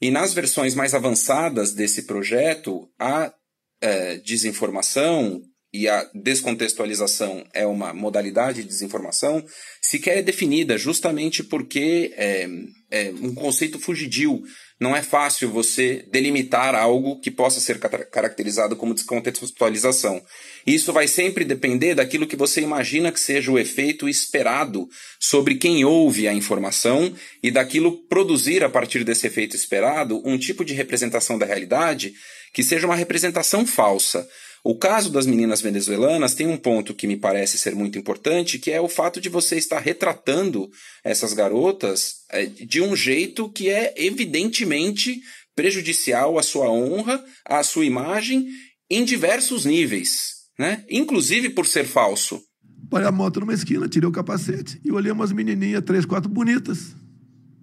E 0.00 0.10
nas 0.10 0.32
versões 0.32 0.74
mais 0.74 0.94
avançadas 0.94 1.72
desse 1.72 2.04
projeto, 2.04 2.88
a 2.98 3.32
é, 3.80 4.16
desinformação, 4.16 5.42
e 5.72 5.88
a 5.88 6.08
descontextualização 6.12 7.44
é 7.54 7.64
uma 7.64 7.94
modalidade 7.94 8.62
de 8.62 8.68
desinformação, 8.68 9.44
sequer 9.80 10.18
é 10.18 10.22
definida, 10.22 10.76
justamente 10.76 11.44
porque 11.44 12.12
é, 12.16 12.48
é 12.90 13.12
um 13.22 13.32
conceito 13.32 13.78
fugidio. 13.78 14.42
Não 14.80 14.96
é 14.96 15.02
fácil 15.02 15.50
você 15.50 16.04
delimitar 16.10 16.74
algo 16.74 17.20
que 17.20 17.30
possa 17.30 17.60
ser 17.60 17.78
caracterizado 17.78 18.74
como 18.74 18.94
descontextualização. 18.94 20.20
Isso 20.66 20.92
vai 20.92 21.06
sempre 21.06 21.44
depender 21.44 21.94
daquilo 21.94 22.26
que 22.26 22.34
você 22.34 22.62
imagina 22.62 23.12
que 23.12 23.20
seja 23.20 23.52
o 23.52 23.58
efeito 23.58 24.08
esperado 24.08 24.88
sobre 25.20 25.54
quem 25.54 25.84
ouve 25.84 26.26
a 26.26 26.34
informação 26.34 27.14
e 27.42 27.50
daquilo 27.50 27.98
produzir, 28.08 28.64
a 28.64 28.70
partir 28.70 29.04
desse 29.04 29.26
efeito 29.26 29.54
esperado, 29.54 30.20
um 30.24 30.38
tipo 30.38 30.64
de 30.64 30.74
representação 30.74 31.38
da 31.38 31.46
realidade 31.46 32.12
que 32.52 32.64
seja 32.64 32.86
uma 32.86 32.96
representação 32.96 33.64
falsa. 33.64 34.26
O 34.62 34.76
caso 34.76 35.10
das 35.10 35.26
meninas 35.26 35.62
venezuelanas 35.62 36.34
tem 36.34 36.46
um 36.46 36.56
ponto 36.56 36.94
que 36.94 37.06
me 37.06 37.16
parece 37.16 37.56
ser 37.56 37.74
muito 37.74 37.98
importante, 37.98 38.58
que 38.58 38.70
é 38.70 38.80
o 38.80 38.88
fato 38.88 39.20
de 39.20 39.30
você 39.30 39.56
estar 39.56 39.78
retratando 39.78 40.70
essas 41.02 41.32
garotas 41.32 42.16
é, 42.30 42.44
de 42.44 42.80
um 42.82 42.94
jeito 42.94 43.48
que 43.48 43.70
é 43.70 43.94
evidentemente 43.96 45.20
prejudicial 45.56 46.38
à 46.38 46.42
sua 46.42 46.70
honra, 46.70 47.24
à 47.44 47.62
sua 47.62 47.86
imagem, 47.86 48.48
em 48.88 49.04
diversos 49.04 49.64
níveis, 49.64 50.32
né? 50.58 50.84
inclusive 50.90 51.50
por 51.50 51.66
ser 51.66 51.84
falso. 51.84 52.42
Parei 52.90 53.06
a 53.06 53.12
moto 53.12 53.40
numa 53.40 53.54
esquina, 53.54 53.88
tirei 53.88 54.08
o 54.08 54.12
capacete 54.12 54.80
e 54.84 54.90
olhei 54.90 55.12
umas 55.12 55.32
menininhas, 55.32 55.82
três, 55.84 56.04
quatro 56.04 56.28
bonitas, 56.28 56.94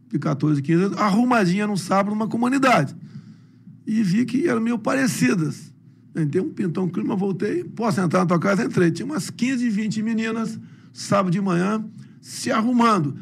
de 0.10 0.18
14, 0.18 0.62
15 0.62 0.84
anos, 0.84 0.98
arrumadinha 0.98 1.68
num 1.68 1.76
sábado 1.76 2.16
numa 2.16 2.30
comunidade. 2.30 2.96
E 3.86 4.02
vi 4.02 4.26
que 4.26 4.48
eram 4.48 4.62
meio 4.62 4.80
parecidas. 4.80 5.74
Entrei 6.18 6.42
um 6.42 6.50
pintão 6.50 6.90
clima, 6.90 7.16
voltei. 7.16 7.64
Posso 7.64 8.02
entrar 8.02 8.22
na 8.22 8.26
tua 8.26 8.40
casa? 8.40 8.64
Entrei. 8.64 8.92
Tinha 8.92 9.06
umas 9.06 9.30
15, 9.30 9.70
20 9.70 10.02
meninas, 10.02 10.60
sábado 10.92 11.32
de 11.32 11.40
manhã, 11.40 11.86
se 12.22 12.52
arrumando. 12.52 13.18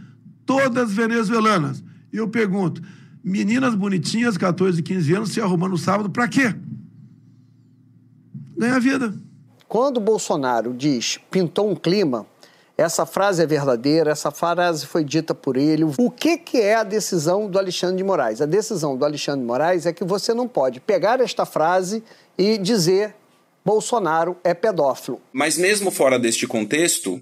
Todas 0.46 0.94
venezuelanas. 0.94 1.84
E 2.12 2.18
eu 2.18 2.28
pergunto: 2.28 2.82
meninas 3.24 3.76
bonitinhas, 3.76 4.38
14, 4.38 4.82
15 4.82 5.14
anos, 5.14 5.30
se 5.32 5.42
arrumando 5.42 5.78
sábado, 5.78 6.10
para 6.10 6.28
quê? 6.28 6.56
Ganhar 8.58 8.80
vida. 8.80 9.14
Quando 9.68 9.98
o 9.98 10.02
Bolsonaro 10.02 10.74
diz 10.74 11.20
pintou 11.30 11.70
um 11.70 11.76
clima, 11.76 12.26
essa 12.78 13.06
frase 13.06 13.42
é 13.42 13.46
verdadeira, 13.46 14.12
essa 14.12 14.32
frase 14.32 14.86
foi 14.86 15.04
dita 15.04 15.34
por 15.34 15.56
ele. 15.56 15.84
O 15.98 16.12
que, 16.12 16.38
que 16.38 16.60
é 16.60 16.76
a 16.76 16.84
decisão 16.84 17.50
do 17.50 17.58
Alexandre 17.58 17.98
de 17.98 18.04
Moraes? 18.04 18.42
A 18.42 18.46
decisão 18.46 18.98
do 18.98 19.06
Alexandre 19.06 19.42
de 19.42 19.48
Moraes 19.48 19.86
é 19.86 19.94
que 19.94 20.04
você 20.04 20.34
não 20.34 20.48
pode 20.48 20.80
pegar 20.80 21.22
esta 21.22 21.46
frase 21.46 22.04
e 22.38 22.58
dizer 22.58 23.16
Bolsonaro 23.64 24.38
é 24.44 24.54
pedófilo. 24.54 25.22
Mas 25.32 25.58
mesmo 25.58 25.90
fora 25.90 26.20
deste 26.20 26.46
contexto, 26.46 27.22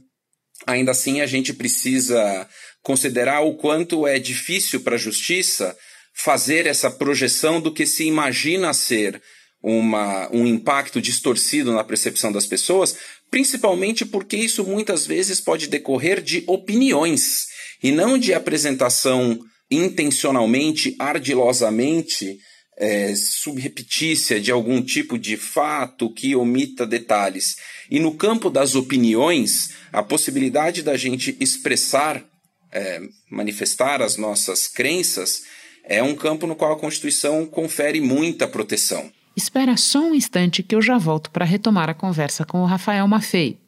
ainda 0.66 0.92
assim 0.92 1.22
a 1.22 1.28
gente 1.28 1.54
precisa 1.54 2.48
considerar 2.82 3.42
o 3.42 3.56
quanto 3.56 4.08
é 4.08 4.20
difícil 4.20 4.82
para 4.82 4.96
a 4.96 5.00
justiça 5.00 5.76
fazer 6.14 6.66
essa 6.66 6.92
projeção 6.92 7.62
do 7.62 7.74
que 7.74 7.86
se 7.86 8.06
imagina 8.06 8.74
ser 8.74 9.22
uma, 9.62 10.30
um 10.32 10.46
impacto 10.46 11.02
distorcido 11.02 11.72
na 11.72 11.84
percepção 11.84 12.32
das 12.32 12.46
pessoas, 12.46 12.98
principalmente 13.34 14.06
porque 14.06 14.38
isso 14.38 14.64
muitas 14.64 15.08
vezes 15.08 15.42
pode 15.42 15.66
decorrer 15.66 16.22
de 16.22 16.44
opiniões 16.46 17.48
e 17.82 17.92
não 17.92 18.16
de 18.16 18.32
apresentação 18.32 19.40
intencionalmente, 19.72 20.96
ardilosamente 21.00 22.38
é, 22.78 23.16
subrepetícia 23.16 24.40
de 24.40 24.52
algum 24.52 24.84
tipo 24.84 25.18
de 25.18 25.36
fato 25.36 26.14
que 26.14 26.36
omita 26.36 26.86
detalhes. 26.86 27.56
E 27.90 28.00
no 28.00 28.14
campo 28.14 28.52
das 28.52 28.76
opiniões, 28.76 29.70
a 29.92 30.04
possibilidade 30.04 30.84
da 30.84 30.96
gente 30.96 31.36
expressar, 31.40 32.24
é, 32.72 33.02
manifestar 33.32 34.00
as 34.04 34.16
nossas 34.16 34.68
crenças, 34.68 35.42
é 35.84 36.04
um 36.04 36.14
campo 36.14 36.46
no 36.46 36.56
qual 36.56 36.74
a 36.74 36.80
Constituição 36.80 37.48
confere 37.48 38.00
muita 38.00 38.48
proteção. 38.48 39.12
Espera 39.36 39.76
só 39.76 40.00
um 40.00 40.14
instante 40.14 40.62
que 40.62 40.76
eu 40.76 40.82
já 40.82 40.98
volto 40.98 41.32
para 41.32 41.46
retomar 41.46 41.90
a 41.90 41.94
conversa 41.94 42.46
com 42.46 42.62
o 42.62 42.66
Rafael 42.66 43.08
Maffei. 43.08 43.64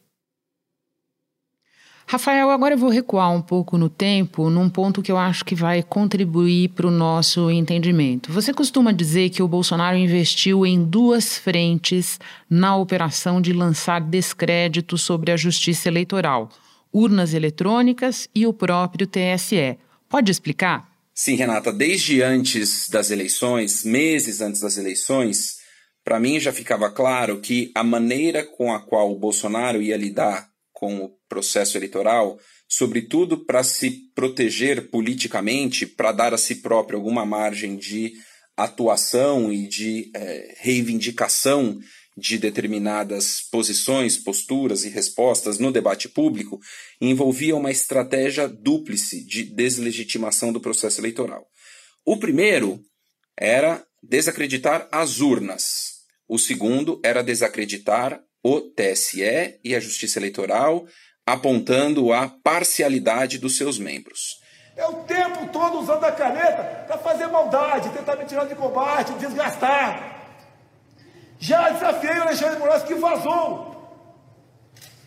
Rafael, 2.07 2.51
agora 2.51 2.75
eu 2.75 2.77
vou 2.77 2.91
recuar 2.91 3.33
um 3.33 3.41
pouco 3.41 3.79
no 3.79 3.89
tempo, 3.89 4.47
num 4.47 4.69
ponto 4.69 5.01
que 5.01 5.11
eu 5.11 5.17
acho 5.17 5.43
que 5.43 5.55
vai 5.55 5.81
contribuir 5.81 6.69
para 6.69 6.85
o 6.85 6.91
nosso 6.91 7.49
entendimento. 7.49 8.31
Você 8.31 8.53
costuma 8.53 8.91
dizer 8.91 9.31
que 9.31 9.41
o 9.41 9.47
Bolsonaro 9.47 9.97
investiu 9.97 10.67
em 10.67 10.83
duas 10.83 11.35
frentes 11.35 12.19
na 12.47 12.75
operação 12.75 13.41
de 13.41 13.51
lançar 13.51 14.01
descrédito 14.01 14.99
sobre 14.99 15.31
a 15.31 15.37
justiça 15.37 15.89
eleitoral: 15.89 16.49
urnas 16.93 17.33
eletrônicas 17.33 18.29
e 18.35 18.45
o 18.45 18.53
próprio 18.53 19.07
TSE. 19.07 19.75
Pode 20.07 20.29
explicar? 20.29 20.94
Sim, 21.17 21.35
Renata. 21.35 21.71
Desde 21.71 22.21
antes 22.21 22.89
das 22.89 23.09
eleições, 23.09 23.85
meses 23.85 24.41
antes 24.41 24.59
das 24.59 24.77
eleições, 24.77 25.59
para 26.03 26.19
mim 26.19 26.41
já 26.41 26.51
ficava 26.51 26.91
claro 26.91 27.39
que 27.39 27.71
a 27.73 27.85
maneira 27.85 28.43
com 28.43 28.73
a 28.73 28.81
qual 28.81 29.13
o 29.13 29.17
Bolsonaro 29.17 29.81
ia 29.81 29.95
lidar 29.95 30.49
com 30.73 30.97
o 30.97 31.17
processo 31.29 31.77
eleitoral, 31.77 32.37
sobretudo 32.67 33.45
para 33.45 33.63
se 33.63 34.11
proteger 34.13 34.89
politicamente, 34.89 35.85
para 35.85 36.11
dar 36.11 36.33
a 36.33 36.37
si 36.37 36.55
próprio 36.55 36.99
alguma 36.99 37.25
margem 37.25 37.77
de 37.77 38.11
atuação 38.57 39.53
e 39.53 39.69
de 39.69 40.11
é, 40.13 40.55
reivindicação 40.59 41.79
de 42.17 42.37
determinadas 42.37 43.41
posições, 43.41 44.17
posturas 44.17 44.85
e 44.85 44.89
respostas 44.89 45.59
no 45.59 45.71
debate 45.71 46.07
público, 46.07 46.59
envolvia 47.01 47.55
uma 47.55 47.71
estratégia 47.71 48.47
dúplice 48.47 49.23
de 49.25 49.43
deslegitimação 49.43 50.53
do 50.53 50.61
processo 50.61 51.01
eleitoral. 51.01 51.45
O 52.05 52.17
primeiro 52.17 52.79
era 53.37 53.83
desacreditar 54.01 54.87
as 54.91 55.19
urnas. 55.19 55.95
O 56.27 56.39
segundo 56.39 57.01
era 57.03 57.23
desacreditar 57.23 58.21
o 58.43 58.61
TSE 58.61 59.59
e 59.63 59.75
a 59.75 59.79
Justiça 59.79 60.19
Eleitoral, 60.19 60.85
apontando 61.25 62.13
a 62.13 62.29
parcialidade 62.29 63.39
dos 63.39 63.57
seus 63.57 63.79
membros. 63.79 64.39
É 64.77 64.85
o 64.85 65.03
tempo 65.03 65.47
todo 65.51 65.79
usando 65.79 66.03
a 66.03 66.11
caneta 66.11 66.85
para 66.85 66.97
fazer 66.97 67.27
maldade, 67.27 67.89
tentar 67.89 68.15
me 68.17 68.25
tirar 68.25 68.45
de 68.45 68.55
combate, 68.55 69.13
desgastar. 69.13 70.14
Já 71.45 71.69
desafiei 71.69 72.17
o 72.17 72.23
Alexandre 72.23 72.57
Moraes 72.57 72.81
que 72.81 72.95
vazou 72.95 73.75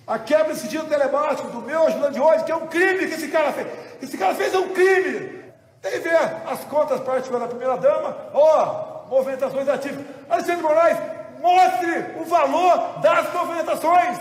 a 0.07 0.21
quebra 0.21 0.45
desse 0.45 0.61
sigilo 0.61 0.87
telemático 0.87 1.49
do 1.49 1.61
meu 1.61 1.85
ajudante 1.89 2.15
de 2.15 2.21
hoje, 2.21 2.45
que 2.45 2.53
é 2.53 2.57
um 2.57 2.69
crime 2.69 3.09
que 3.09 3.15
esse 3.15 3.27
cara 3.27 3.53
fez. 3.53 3.67
Esse 4.01 4.17
cara 4.17 4.37
fez 4.37 4.55
é 4.55 4.59
um 4.59 4.69
crime. 4.69 5.43
Tem 5.83 5.99
ver 5.99 6.17
as 6.47 6.61
contas 6.65 7.01
particulares 7.01 7.49
da 7.49 7.49
primeira 7.49 7.77
dama, 7.77 8.17
ó, 8.33 9.09
movimentações 9.09 9.69
ativas. 9.69 10.07
Alexandre 10.31 10.63
Moraes, 10.63 10.99
mostre 11.41 12.21
o 12.21 12.25
valor 12.25 13.01
das 13.01 13.33
movimentações. 13.33 14.19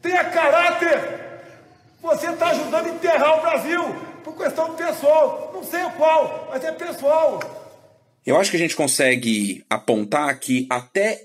Tenha 0.00 0.24
caráter. 0.24 1.42
Você 2.00 2.30
está 2.30 2.46
ajudando 2.46 2.86
a 2.86 2.88
enterrar 2.88 3.38
o 3.38 3.42
Brasil 3.42 3.96
por 4.24 4.34
questão 4.38 4.74
pessoal. 4.74 5.50
Não 5.52 5.62
sei 5.62 5.84
o 5.84 5.90
qual, 5.92 6.48
mas 6.50 6.64
é 6.64 6.72
pessoal. 6.72 7.40
Eu 8.26 8.38
acho 8.38 8.50
que 8.50 8.56
a 8.56 8.60
gente 8.60 8.76
consegue 8.76 9.62
apontar 9.68 10.38
que 10.40 10.66
até 10.70 11.20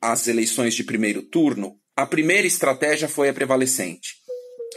as 0.00 0.28
eleições 0.28 0.74
de 0.74 0.82
primeiro 0.82 1.22
turno, 1.22 1.76
a 1.94 2.06
primeira 2.06 2.46
estratégia 2.46 3.08
foi 3.08 3.28
a 3.28 3.34
prevalecente. 3.34 4.14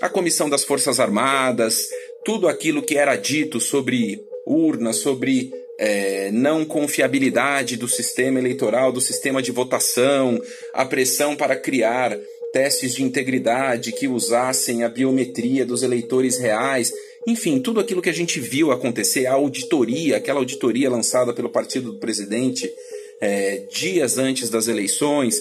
A 0.01 0.09
Comissão 0.09 0.49
das 0.49 0.63
Forças 0.63 0.99
Armadas, 0.99 1.87
tudo 2.25 2.47
aquilo 2.47 2.81
que 2.81 2.97
era 2.97 3.15
dito 3.15 3.59
sobre 3.59 4.19
urnas, 4.45 4.97
sobre 4.97 5.51
é, 5.79 6.29
não 6.31 6.65
confiabilidade 6.65 7.77
do 7.77 7.87
sistema 7.87 8.39
eleitoral, 8.39 8.91
do 8.91 8.99
sistema 8.99 9.41
de 9.41 9.51
votação, 9.51 10.41
a 10.73 10.83
pressão 10.83 11.35
para 11.35 11.55
criar 11.55 12.17
testes 12.51 12.93
de 12.93 13.03
integridade 13.03 13.93
que 13.93 14.07
usassem 14.07 14.83
a 14.83 14.89
biometria 14.89 15.65
dos 15.65 15.83
eleitores 15.83 16.37
reais, 16.37 16.91
enfim, 17.27 17.59
tudo 17.59 17.79
aquilo 17.79 18.01
que 18.01 18.09
a 18.09 18.13
gente 18.13 18.39
viu 18.39 18.71
acontecer, 18.71 19.27
a 19.27 19.33
auditoria, 19.33 20.17
aquela 20.17 20.39
auditoria 20.39 20.89
lançada 20.89 21.33
pelo 21.33 21.49
partido 21.49 21.91
do 21.91 21.99
presidente 21.99 22.71
é, 23.19 23.67
dias 23.71 24.17
antes 24.17 24.49
das 24.49 24.67
eleições, 24.67 25.39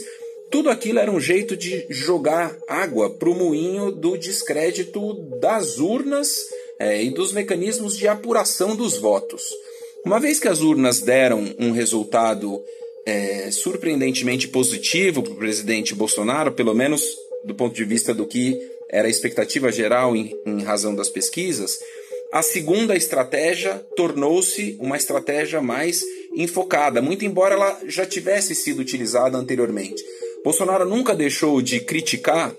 tudo 0.51 0.69
aquilo 0.69 0.99
era 0.99 1.11
um 1.11 1.21
jeito 1.21 1.57
de 1.57 1.87
jogar 1.89 2.59
água 2.69 3.09
para 3.11 3.31
o 3.31 3.35
moinho 3.35 3.93
do 3.93 4.17
descrédito 4.17 5.15
das 5.39 5.79
urnas 5.79 6.29
é, 6.79 7.03
e 7.03 7.11
dos 7.11 7.33
mecanismos 7.33 7.97
de 7.97 8.09
apuração 8.09 8.75
dos 8.75 8.99
votos. 8.99 9.43
Uma 10.05 10.19
vez 10.19 10.41
que 10.41 10.49
as 10.49 10.61
urnas 10.61 11.01
deram 11.01 11.55
um 11.59 11.71
resultado 11.71 12.61
é, 13.07 13.51
surpreendentemente 13.51 14.49
positivo 14.49 15.23
para 15.23 15.33
o 15.33 15.37
presidente 15.37 15.95
Bolsonaro, 15.95 16.53
pelo 16.53 16.75
menos 16.75 17.03
do 17.45 17.55
ponto 17.55 17.75
de 17.75 17.85
vista 17.85 18.13
do 18.13 18.27
que 18.27 18.59
era 18.91 19.07
a 19.07 19.11
expectativa 19.11 19.71
geral 19.71 20.17
em, 20.17 20.35
em 20.45 20.63
razão 20.63 20.95
das 20.95 21.09
pesquisas, 21.09 21.79
a 22.33 22.43
segunda 22.43 22.95
estratégia 22.95 23.85
tornou-se 23.97 24.77
uma 24.81 24.97
estratégia 24.97 25.61
mais 25.61 26.03
enfocada, 26.35 27.03
muito 27.03 27.25
embora 27.25 27.55
ela 27.55 27.81
já 27.87 28.07
tivesse 28.07 28.55
sido 28.55 28.81
utilizada 28.81 29.37
anteriormente. 29.37 30.03
Bolsonaro 30.45 30.85
nunca 30.85 31.15
deixou 31.15 31.61
de 31.61 31.81
criticar 31.81 32.55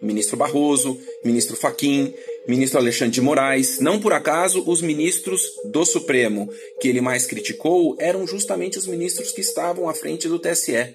ministro 0.00 0.36
Barroso, 0.36 0.98
ministro 1.24 1.56
Faquim, 1.56 2.12
ministro 2.46 2.78
Alexandre 2.78 3.14
de 3.14 3.20
Moraes. 3.20 3.80
Não 3.80 4.00
por 4.00 4.12
acaso, 4.12 4.62
os 4.66 4.80
ministros 4.80 5.42
do 5.64 5.84
Supremo 5.84 6.48
que 6.80 6.88
ele 6.88 7.00
mais 7.00 7.26
criticou 7.26 7.96
eram 7.98 8.26
justamente 8.26 8.78
os 8.78 8.86
ministros 8.86 9.30
que 9.32 9.40
estavam 9.40 9.88
à 9.88 9.94
frente 9.94 10.28
do 10.28 10.38
TSE. 10.38 10.94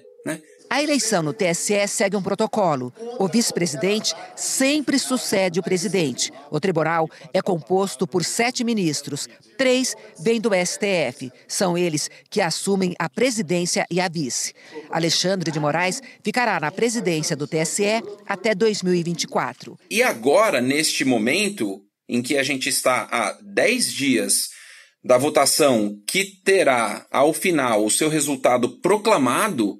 A 0.72 0.82
eleição 0.82 1.22
no 1.22 1.34
TSE 1.34 1.86
segue 1.86 2.16
um 2.16 2.22
protocolo. 2.22 2.94
O 3.18 3.28
vice-presidente 3.28 4.14
sempre 4.34 4.98
sucede 4.98 5.60
o 5.60 5.62
presidente. 5.62 6.32
O 6.50 6.58
tribunal 6.58 7.10
é 7.30 7.42
composto 7.42 8.06
por 8.06 8.24
sete 8.24 8.64
ministros. 8.64 9.28
Três 9.58 9.94
vêm 10.18 10.40
do 10.40 10.48
STF. 10.54 11.30
São 11.46 11.76
eles 11.76 12.08
que 12.30 12.40
assumem 12.40 12.94
a 12.98 13.06
presidência 13.06 13.86
e 13.90 14.00
a 14.00 14.08
vice. 14.08 14.54
Alexandre 14.90 15.50
de 15.50 15.60
Moraes 15.60 16.00
ficará 16.24 16.58
na 16.58 16.70
presidência 16.70 17.36
do 17.36 17.46
TSE 17.46 18.02
até 18.26 18.54
2024. 18.54 19.78
E 19.90 20.02
agora, 20.02 20.62
neste 20.62 21.04
momento 21.04 21.82
em 22.08 22.22
que 22.22 22.38
a 22.38 22.42
gente 22.42 22.70
está 22.70 23.06
há 23.12 23.36
dez 23.42 23.92
dias 23.92 24.48
da 25.04 25.18
votação 25.18 26.00
que 26.08 26.24
terá, 26.24 27.06
ao 27.10 27.34
final, 27.34 27.84
o 27.84 27.90
seu 27.90 28.08
resultado 28.08 28.80
proclamado 28.80 29.76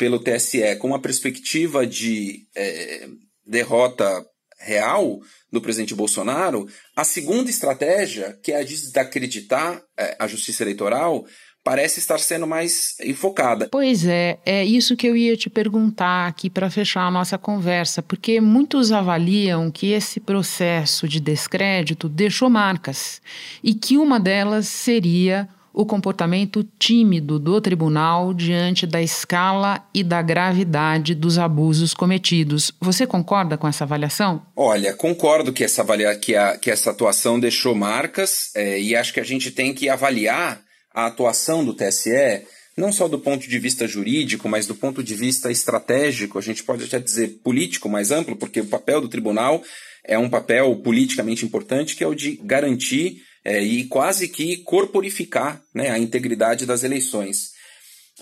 pelo 0.00 0.18
TSE 0.18 0.76
com 0.76 0.86
uma 0.86 0.98
perspectiva 0.98 1.86
de 1.86 2.46
é, 2.56 3.06
derrota 3.46 4.24
real 4.58 5.20
do 5.52 5.60
presidente 5.60 5.94
Bolsonaro, 5.94 6.66
a 6.96 7.04
segunda 7.04 7.50
estratégia, 7.50 8.38
que 8.42 8.50
é 8.50 8.56
a 8.56 8.62
de 8.62 8.76
desacreditar 8.76 9.82
é, 9.98 10.16
a 10.18 10.26
justiça 10.26 10.62
eleitoral, 10.62 11.26
parece 11.62 12.00
estar 12.00 12.18
sendo 12.18 12.46
mais 12.46 12.94
enfocada. 13.04 13.68
Pois 13.70 14.06
é, 14.06 14.38
é 14.46 14.64
isso 14.64 14.96
que 14.96 15.06
eu 15.06 15.14
ia 15.14 15.36
te 15.36 15.50
perguntar 15.50 16.28
aqui 16.28 16.48
para 16.48 16.70
fechar 16.70 17.02
a 17.02 17.10
nossa 17.10 17.36
conversa, 17.36 18.02
porque 18.02 18.40
muitos 18.40 18.92
avaliam 18.92 19.70
que 19.70 19.92
esse 19.92 20.18
processo 20.18 21.06
de 21.06 21.20
descrédito 21.20 22.08
deixou 22.08 22.48
marcas 22.48 23.20
e 23.62 23.74
que 23.74 23.98
uma 23.98 24.18
delas 24.18 24.66
seria 24.66 25.46
o 25.72 25.86
comportamento 25.86 26.66
tímido 26.78 27.38
do 27.38 27.60
tribunal 27.60 28.34
diante 28.34 28.86
da 28.86 29.00
escala 29.00 29.84
e 29.94 30.02
da 30.02 30.20
gravidade 30.20 31.14
dos 31.14 31.38
abusos 31.38 31.94
cometidos. 31.94 32.72
Você 32.80 33.06
concorda 33.06 33.56
com 33.56 33.68
essa 33.68 33.84
avaliação? 33.84 34.42
Olha, 34.56 34.94
concordo 34.94 35.52
que 35.52 35.64
essa, 35.64 35.82
avalia, 35.82 36.14
que 36.16 36.34
a, 36.34 36.56
que 36.56 36.70
essa 36.70 36.90
atuação 36.90 37.38
deixou 37.38 37.74
marcas 37.74 38.50
é, 38.54 38.80
e 38.80 38.96
acho 38.96 39.12
que 39.12 39.20
a 39.20 39.24
gente 39.24 39.50
tem 39.50 39.72
que 39.72 39.88
avaliar 39.88 40.60
a 40.92 41.06
atuação 41.06 41.64
do 41.64 41.72
TSE 41.72 42.44
não 42.76 42.92
só 42.92 43.06
do 43.06 43.18
ponto 43.18 43.46
de 43.46 43.58
vista 43.58 43.86
jurídico, 43.86 44.48
mas 44.48 44.66
do 44.66 44.74
ponto 44.74 45.02
de 45.02 45.14
vista 45.14 45.50
estratégico, 45.50 46.38
a 46.38 46.42
gente 46.42 46.62
pode 46.62 46.84
até 46.84 46.98
dizer 46.98 47.40
político 47.44 47.88
mais 47.88 48.10
amplo, 48.10 48.36
porque 48.36 48.60
o 48.60 48.66
papel 48.66 49.00
do 49.00 49.08
tribunal 49.08 49.62
é 50.02 50.18
um 50.18 50.30
papel 50.30 50.74
politicamente 50.76 51.44
importante, 51.44 51.94
que 51.94 52.02
é 52.02 52.06
o 52.06 52.14
de 52.14 52.40
garantir 52.42 53.22
é, 53.44 53.62
e 53.62 53.84
quase 53.84 54.28
que 54.28 54.58
corporificar 54.58 55.62
né, 55.74 55.90
a 55.90 55.98
integridade 55.98 56.66
das 56.66 56.82
eleições. 56.82 57.52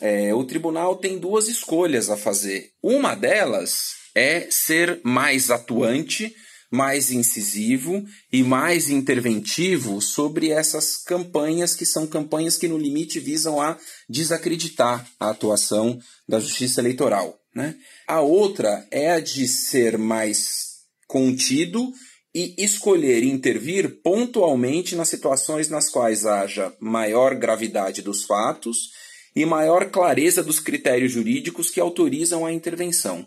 É, 0.00 0.32
o 0.32 0.44
tribunal 0.44 0.96
tem 0.96 1.18
duas 1.18 1.48
escolhas 1.48 2.08
a 2.08 2.16
fazer. 2.16 2.70
Uma 2.82 3.14
delas 3.14 3.96
é 4.14 4.48
ser 4.50 5.00
mais 5.02 5.50
atuante, 5.50 6.34
mais 6.70 7.10
incisivo 7.10 8.04
e 8.32 8.42
mais 8.42 8.90
interventivo 8.90 10.00
sobre 10.00 10.50
essas 10.50 10.96
campanhas, 10.96 11.74
que 11.74 11.86
são 11.86 12.06
campanhas 12.06 12.56
que, 12.56 12.68
no 12.68 12.78
limite, 12.78 13.18
visam 13.18 13.60
a 13.60 13.76
desacreditar 14.08 15.08
a 15.18 15.30
atuação 15.30 15.98
da 16.28 16.38
justiça 16.38 16.80
eleitoral. 16.80 17.38
Né? 17.54 17.74
A 18.06 18.20
outra 18.20 18.86
é 18.90 19.12
a 19.12 19.20
de 19.20 19.48
ser 19.48 19.98
mais 19.98 20.78
contido 21.06 21.92
e 22.38 22.54
escolher 22.56 23.24
intervir 23.24 24.00
pontualmente 24.00 24.94
nas 24.94 25.08
situações 25.08 25.68
nas 25.68 25.90
quais 25.90 26.24
haja 26.24 26.72
maior 26.78 27.34
gravidade 27.34 28.00
dos 28.00 28.22
fatos 28.22 28.92
e 29.34 29.44
maior 29.44 29.90
clareza 29.90 30.40
dos 30.40 30.60
critérios 30.60 31.10
jurídicos 31.10 31.68
que 31.68 31.80
autorizam 31.80 32.46
a 32.46 32.52
intervenção. 32.52 33.26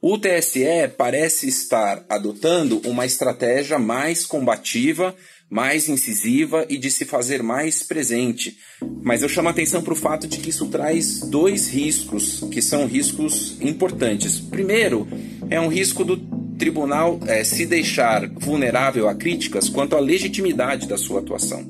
O 0.00 0.16
TSE 0.16 0.88
parece 0.96 1.48
estar 1.48 2.04
adotando 2.08 2.80
uma 2.84 3.04
estratégia 3.04 3.76
mais 3.76 4.24
combativa, 4.24 5.16
mais 5.50 5.88
incisiva 5.88 6.64
e 6.68 6.76
de 6.76 6.92
se 6.92 7.04
fazer 7.04 7.42
mais 7.42 7.82
presente. 7.82 8.56
Mas 9.02 9.22
eu 9.22 9.28
chamo 9.28 9.48
a 9.48 9.50
atenção 9.50 9.82
para 9.82 9.94
o 9.94 9.96
fato 9.96 10.28
de 10.28 10.38
que 10.38 10.50
isso 10.50 10.66
traz 10.68 11.20
dois 11.20 11.68
riscos, 11.68 12.44
que 12.52 12.62
são 12.62 12.86
riscos 12.86 13.60
importantes. 13.60 14.38
Primeiro, 14.38 15.08
é 15.50 15.60
um 15.60 15.68
risco 15.68 16.04
do 16.04 16.33
tribunal 16.64 17.20
é, 17.26 17.44
se 17.44 17.66
deixar 17.66 18.26
vulnerável 18.26 19.06
a 19.06 19.14
críticas 19.14 19.68
quanto 19.68 19.96
à 19.96 20.00
legitimidade 20.00 20.88
da 20.88 20.96
sua 20.96 21.20
atuação. 21.20 21.62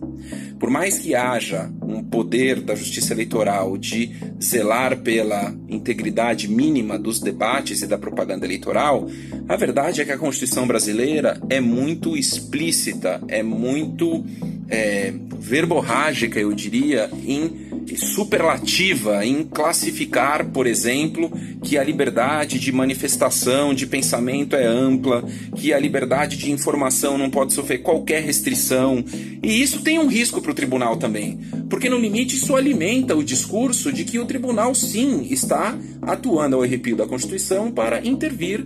Por 0.57 0.71
mais 0.71 0.99
que 0.99 1.17
haja 1.17 1.69
um 1.83 2.01
poder 2.01 2.61
da 2.61 2.77
justiça 2.77 3.13
eleitoral 3.13 3.77
de 3.77 4.13
zelar 4.41 4.99
pela 4.99 5.53
integridade 5.69 6.47
mínima 6.47 6.97
dos 6.97 7.19
debates 7.19 7.83
e 7.83 7.89
da 7.89 7.99
propaganda 7.99 8.47
eleitoral, 8.47 9.11
a 9.49 9.57
verdade 9.57 10.01
é 10.01 10.05
que 10.05 10.13
a 10.13 10.17
Constituição 10.17 10.65
brasileira 10.65 11.41
é 11.51 11.61
muito 11.61 12.17
explícita, 12.17 13.21
é 13.27 13.43
muito 13.43 14.25
é, 14.69 15.13
verborrágica, 15.41 16.39
eu 16.39 16.53
diria, 16.53 17.11
em 17.27 17.74
superlativa 17.97 19.25
em 19.25 19.45
classificar, 19.45 20.47
por 20.47 20.67
exemplo, 20.67 21.31
que 21.63 21.77
a 21.77 21.85
liberdade 21.85 22.59
de 22.59 22.73
manifestação, 22.73 23.75
de 23.75 23.87
pensamento 23.87 24.57
é 24.57 24.67
ampla, 24.67 25.25
que 25.57 25.73
a 25.73 25.79
liberdade 25.79 26.37
de 26.37 26.51
informação 26.51 27.19
não 27.19 27.31
pode 27.31 27.53
sofrer 27.53 27.83
qualquer 27.83 28.23
restrição. 28.23 29.05
E 29.43 29.63
isso 29.63 29.83
tem 29.83 29.99
um 29.99 30.07
risco 30.07 30.41
para 30.41 30.51
o 30.51 30.55
tribunal 30.55 30.97
também, 30.97 31.39
porque 31.69 31.89
no 31.89 31.99
limite 31.99 32.37
isso 32.37 32.57
alimenta 32.57 33.15
o 33.15 33.23
discurso 33.23 33.93
de 33.93 34.05
que 34.05 34.19
o 34.19 34.27
tribunal 34.27 34.75
sim 34.75 35.27
está 35.31 35.77
atuando 36.03 36.57
ao 36.57 36.63
arrepio 36.63 36.97
da 36.97 37.07
Constituição 37.07 37.71
para 37.71 38.05
intervir 38.07 38.65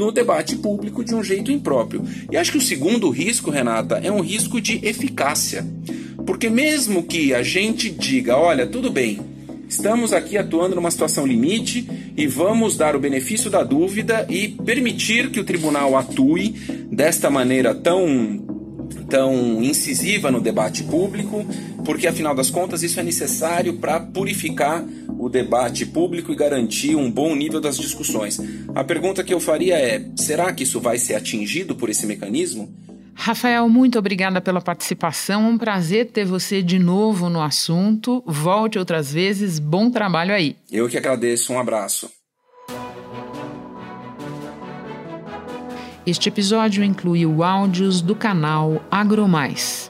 no 0.00 0.10
debate 0.10 0.56
público 0.56 1.04
de 1.04 1.14
um 1.14 1.22
jeito 1.22 1.52
impróprio. 1.52 2.02
E 2.30 2.36
acho 2.36 2.52
que 2.52 2.58
o 2.58 2.62
segundo 2.62 3.10
risco, 3.10 3.50
Renata, 3.50 4.00
é 4.02 4.10
um 4.10 4.20
risco 4.20 4.58
de 4.60 4.84
eficácia. 4.86 5.66
Porque 6.30 6.48
mesmo 6.48 7.02
que 7.02 7.34
a 7.34 7.42
gente 7.42 7.90
diga, 7.90 8.36
olha, 8.36 8.64
tudo 8.64 8.88
bem, 8.88 9.18
Estamos 9.68 10.12
aqui 10.12 10.38
atuando 10.38 10.76
numa 10.76 10.90
situação 10.90 11.26
limite 11.26 11.88
e 12.16 12.26
vamos 12.26 12.76
dar 12.76 12.94
o 12.94 13.00
benefício 13.00 13.50
da 13.50 13.62
dúvida 13.64 14.26
e 14.28 14.48
permitir 14.48 15.30
que 15.30 15.38
o 15.38 15.44
tribunal 15.44 15.96
atue 15.96 16.50
desta 16.90 17.30
maneira 17.30 17.74
tão 17.74 18.44
tão 19.08 19.62
incisiva 19.62 20.30
no 20.30 20.40
debate 20.40 20.84
público, 20.84 21.44
porque 21.84 22.06
afinal 22.06 22.34
das 22.34 22.50
contas 22.50 22.82
isso 22.82 22.98
é 22.98 23.02
necessário 23.02 23.74
para 23.74 23.98
purificar 23.98 24.84
o 25.18 25.28
debate 25.28 25.84
público 25.84 26.32
e 26.32 26.36
garantir 26.36 26.96
um 26.96 27.10
bom 27.10 27.34
nível 27.34 27.60
das 27.60 27.76
discussões. 27.76 28.40
A 28.74 28.84
pergunta 28.84 29.24
que 29.24 29.34
eu 29.34 29.40
faria 29.40 29.76
é: 29.78 30.04
será 30.16 30.52
que 30.52 30.62
isso 30.62 30.80
vai 30.80 30.96
ser 30.98 31.14
atingido 31.14 31.74
por 31.74 31.90
esse 31.90 32.06
mecanismo? 32.06 32.72
Rafael, 33.22 33.68
muito 33.68 33.98
obrigada 33.98 34.40
pela 34.40 34.62
participação. 34.62 35.50
Um 35.50 35.58
prazer 35.58 36.06
ter 36.06 36.24
você 36.24 36.62
de 36.62 36.78
novo 36.78 37.28
no 37.28 37.42
assunto. 37.42 38.22
Volte 38.26 38.78
outras 38.78 39.12
vezes. 39.12 39.58
Bom 39.58 39.90
trabalho 39.90 40.32
aí. 40.32 40.56
Eu 40.72 40.88
que 40.88 40.96
agradeço. 40.96 41.52
Um 41.52 41.60
abraço. 41.60 42.10
Este 46.06 46.30
episódio 46.30 46.82
incluiu 46.82 47.44
áudios 47.44 48.00
do 48.00 48.16
canal 48.16 48.82
AgroMais. 48.90 49.89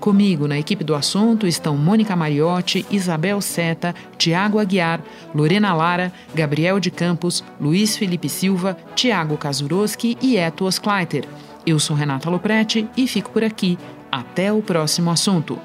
Comigo 0.00 0.46
na 0.46 0.58
equipe 0.58 0.84
do 0.84 0.94
assunto 0.94 1.46
estão 1.46 1.76
Mônica 1.76 2.14
Mariotti, 2.14 2.86
Isabel 2.90 3.40
Seta, 3.40 3.94
Tiago 4.16 4.58
Aguiar, 4.58 5.00
Lorena 5.34 5.74
Lara, 5.74 6.12
Gabriel 6.34 6.78
de 6.78 6.90
Campos, 6.90 7.42
Luiz 7.60 7.96
Felipe 7.96 8.28
Silva, 8.28 8.76
Tiago 8.94 9.36
Kazuroski 9.36 10.16
e 10.22 10.36
Eto 10.36 10.64
Oskleiter. 10.64 11.24
Eu 11.66 11.78
sou 11.78 11.96
Renata 11.96 12.30
Loprete 12.30 12.88
e 12.96 13.06
fico 13.08 13.30
por 13.30 13.42
aqui. 13.42 13.76
Até 14.10 14.52
o 14.52 14.62
próximo 14.62 15.10
assunto. 15.10 15.58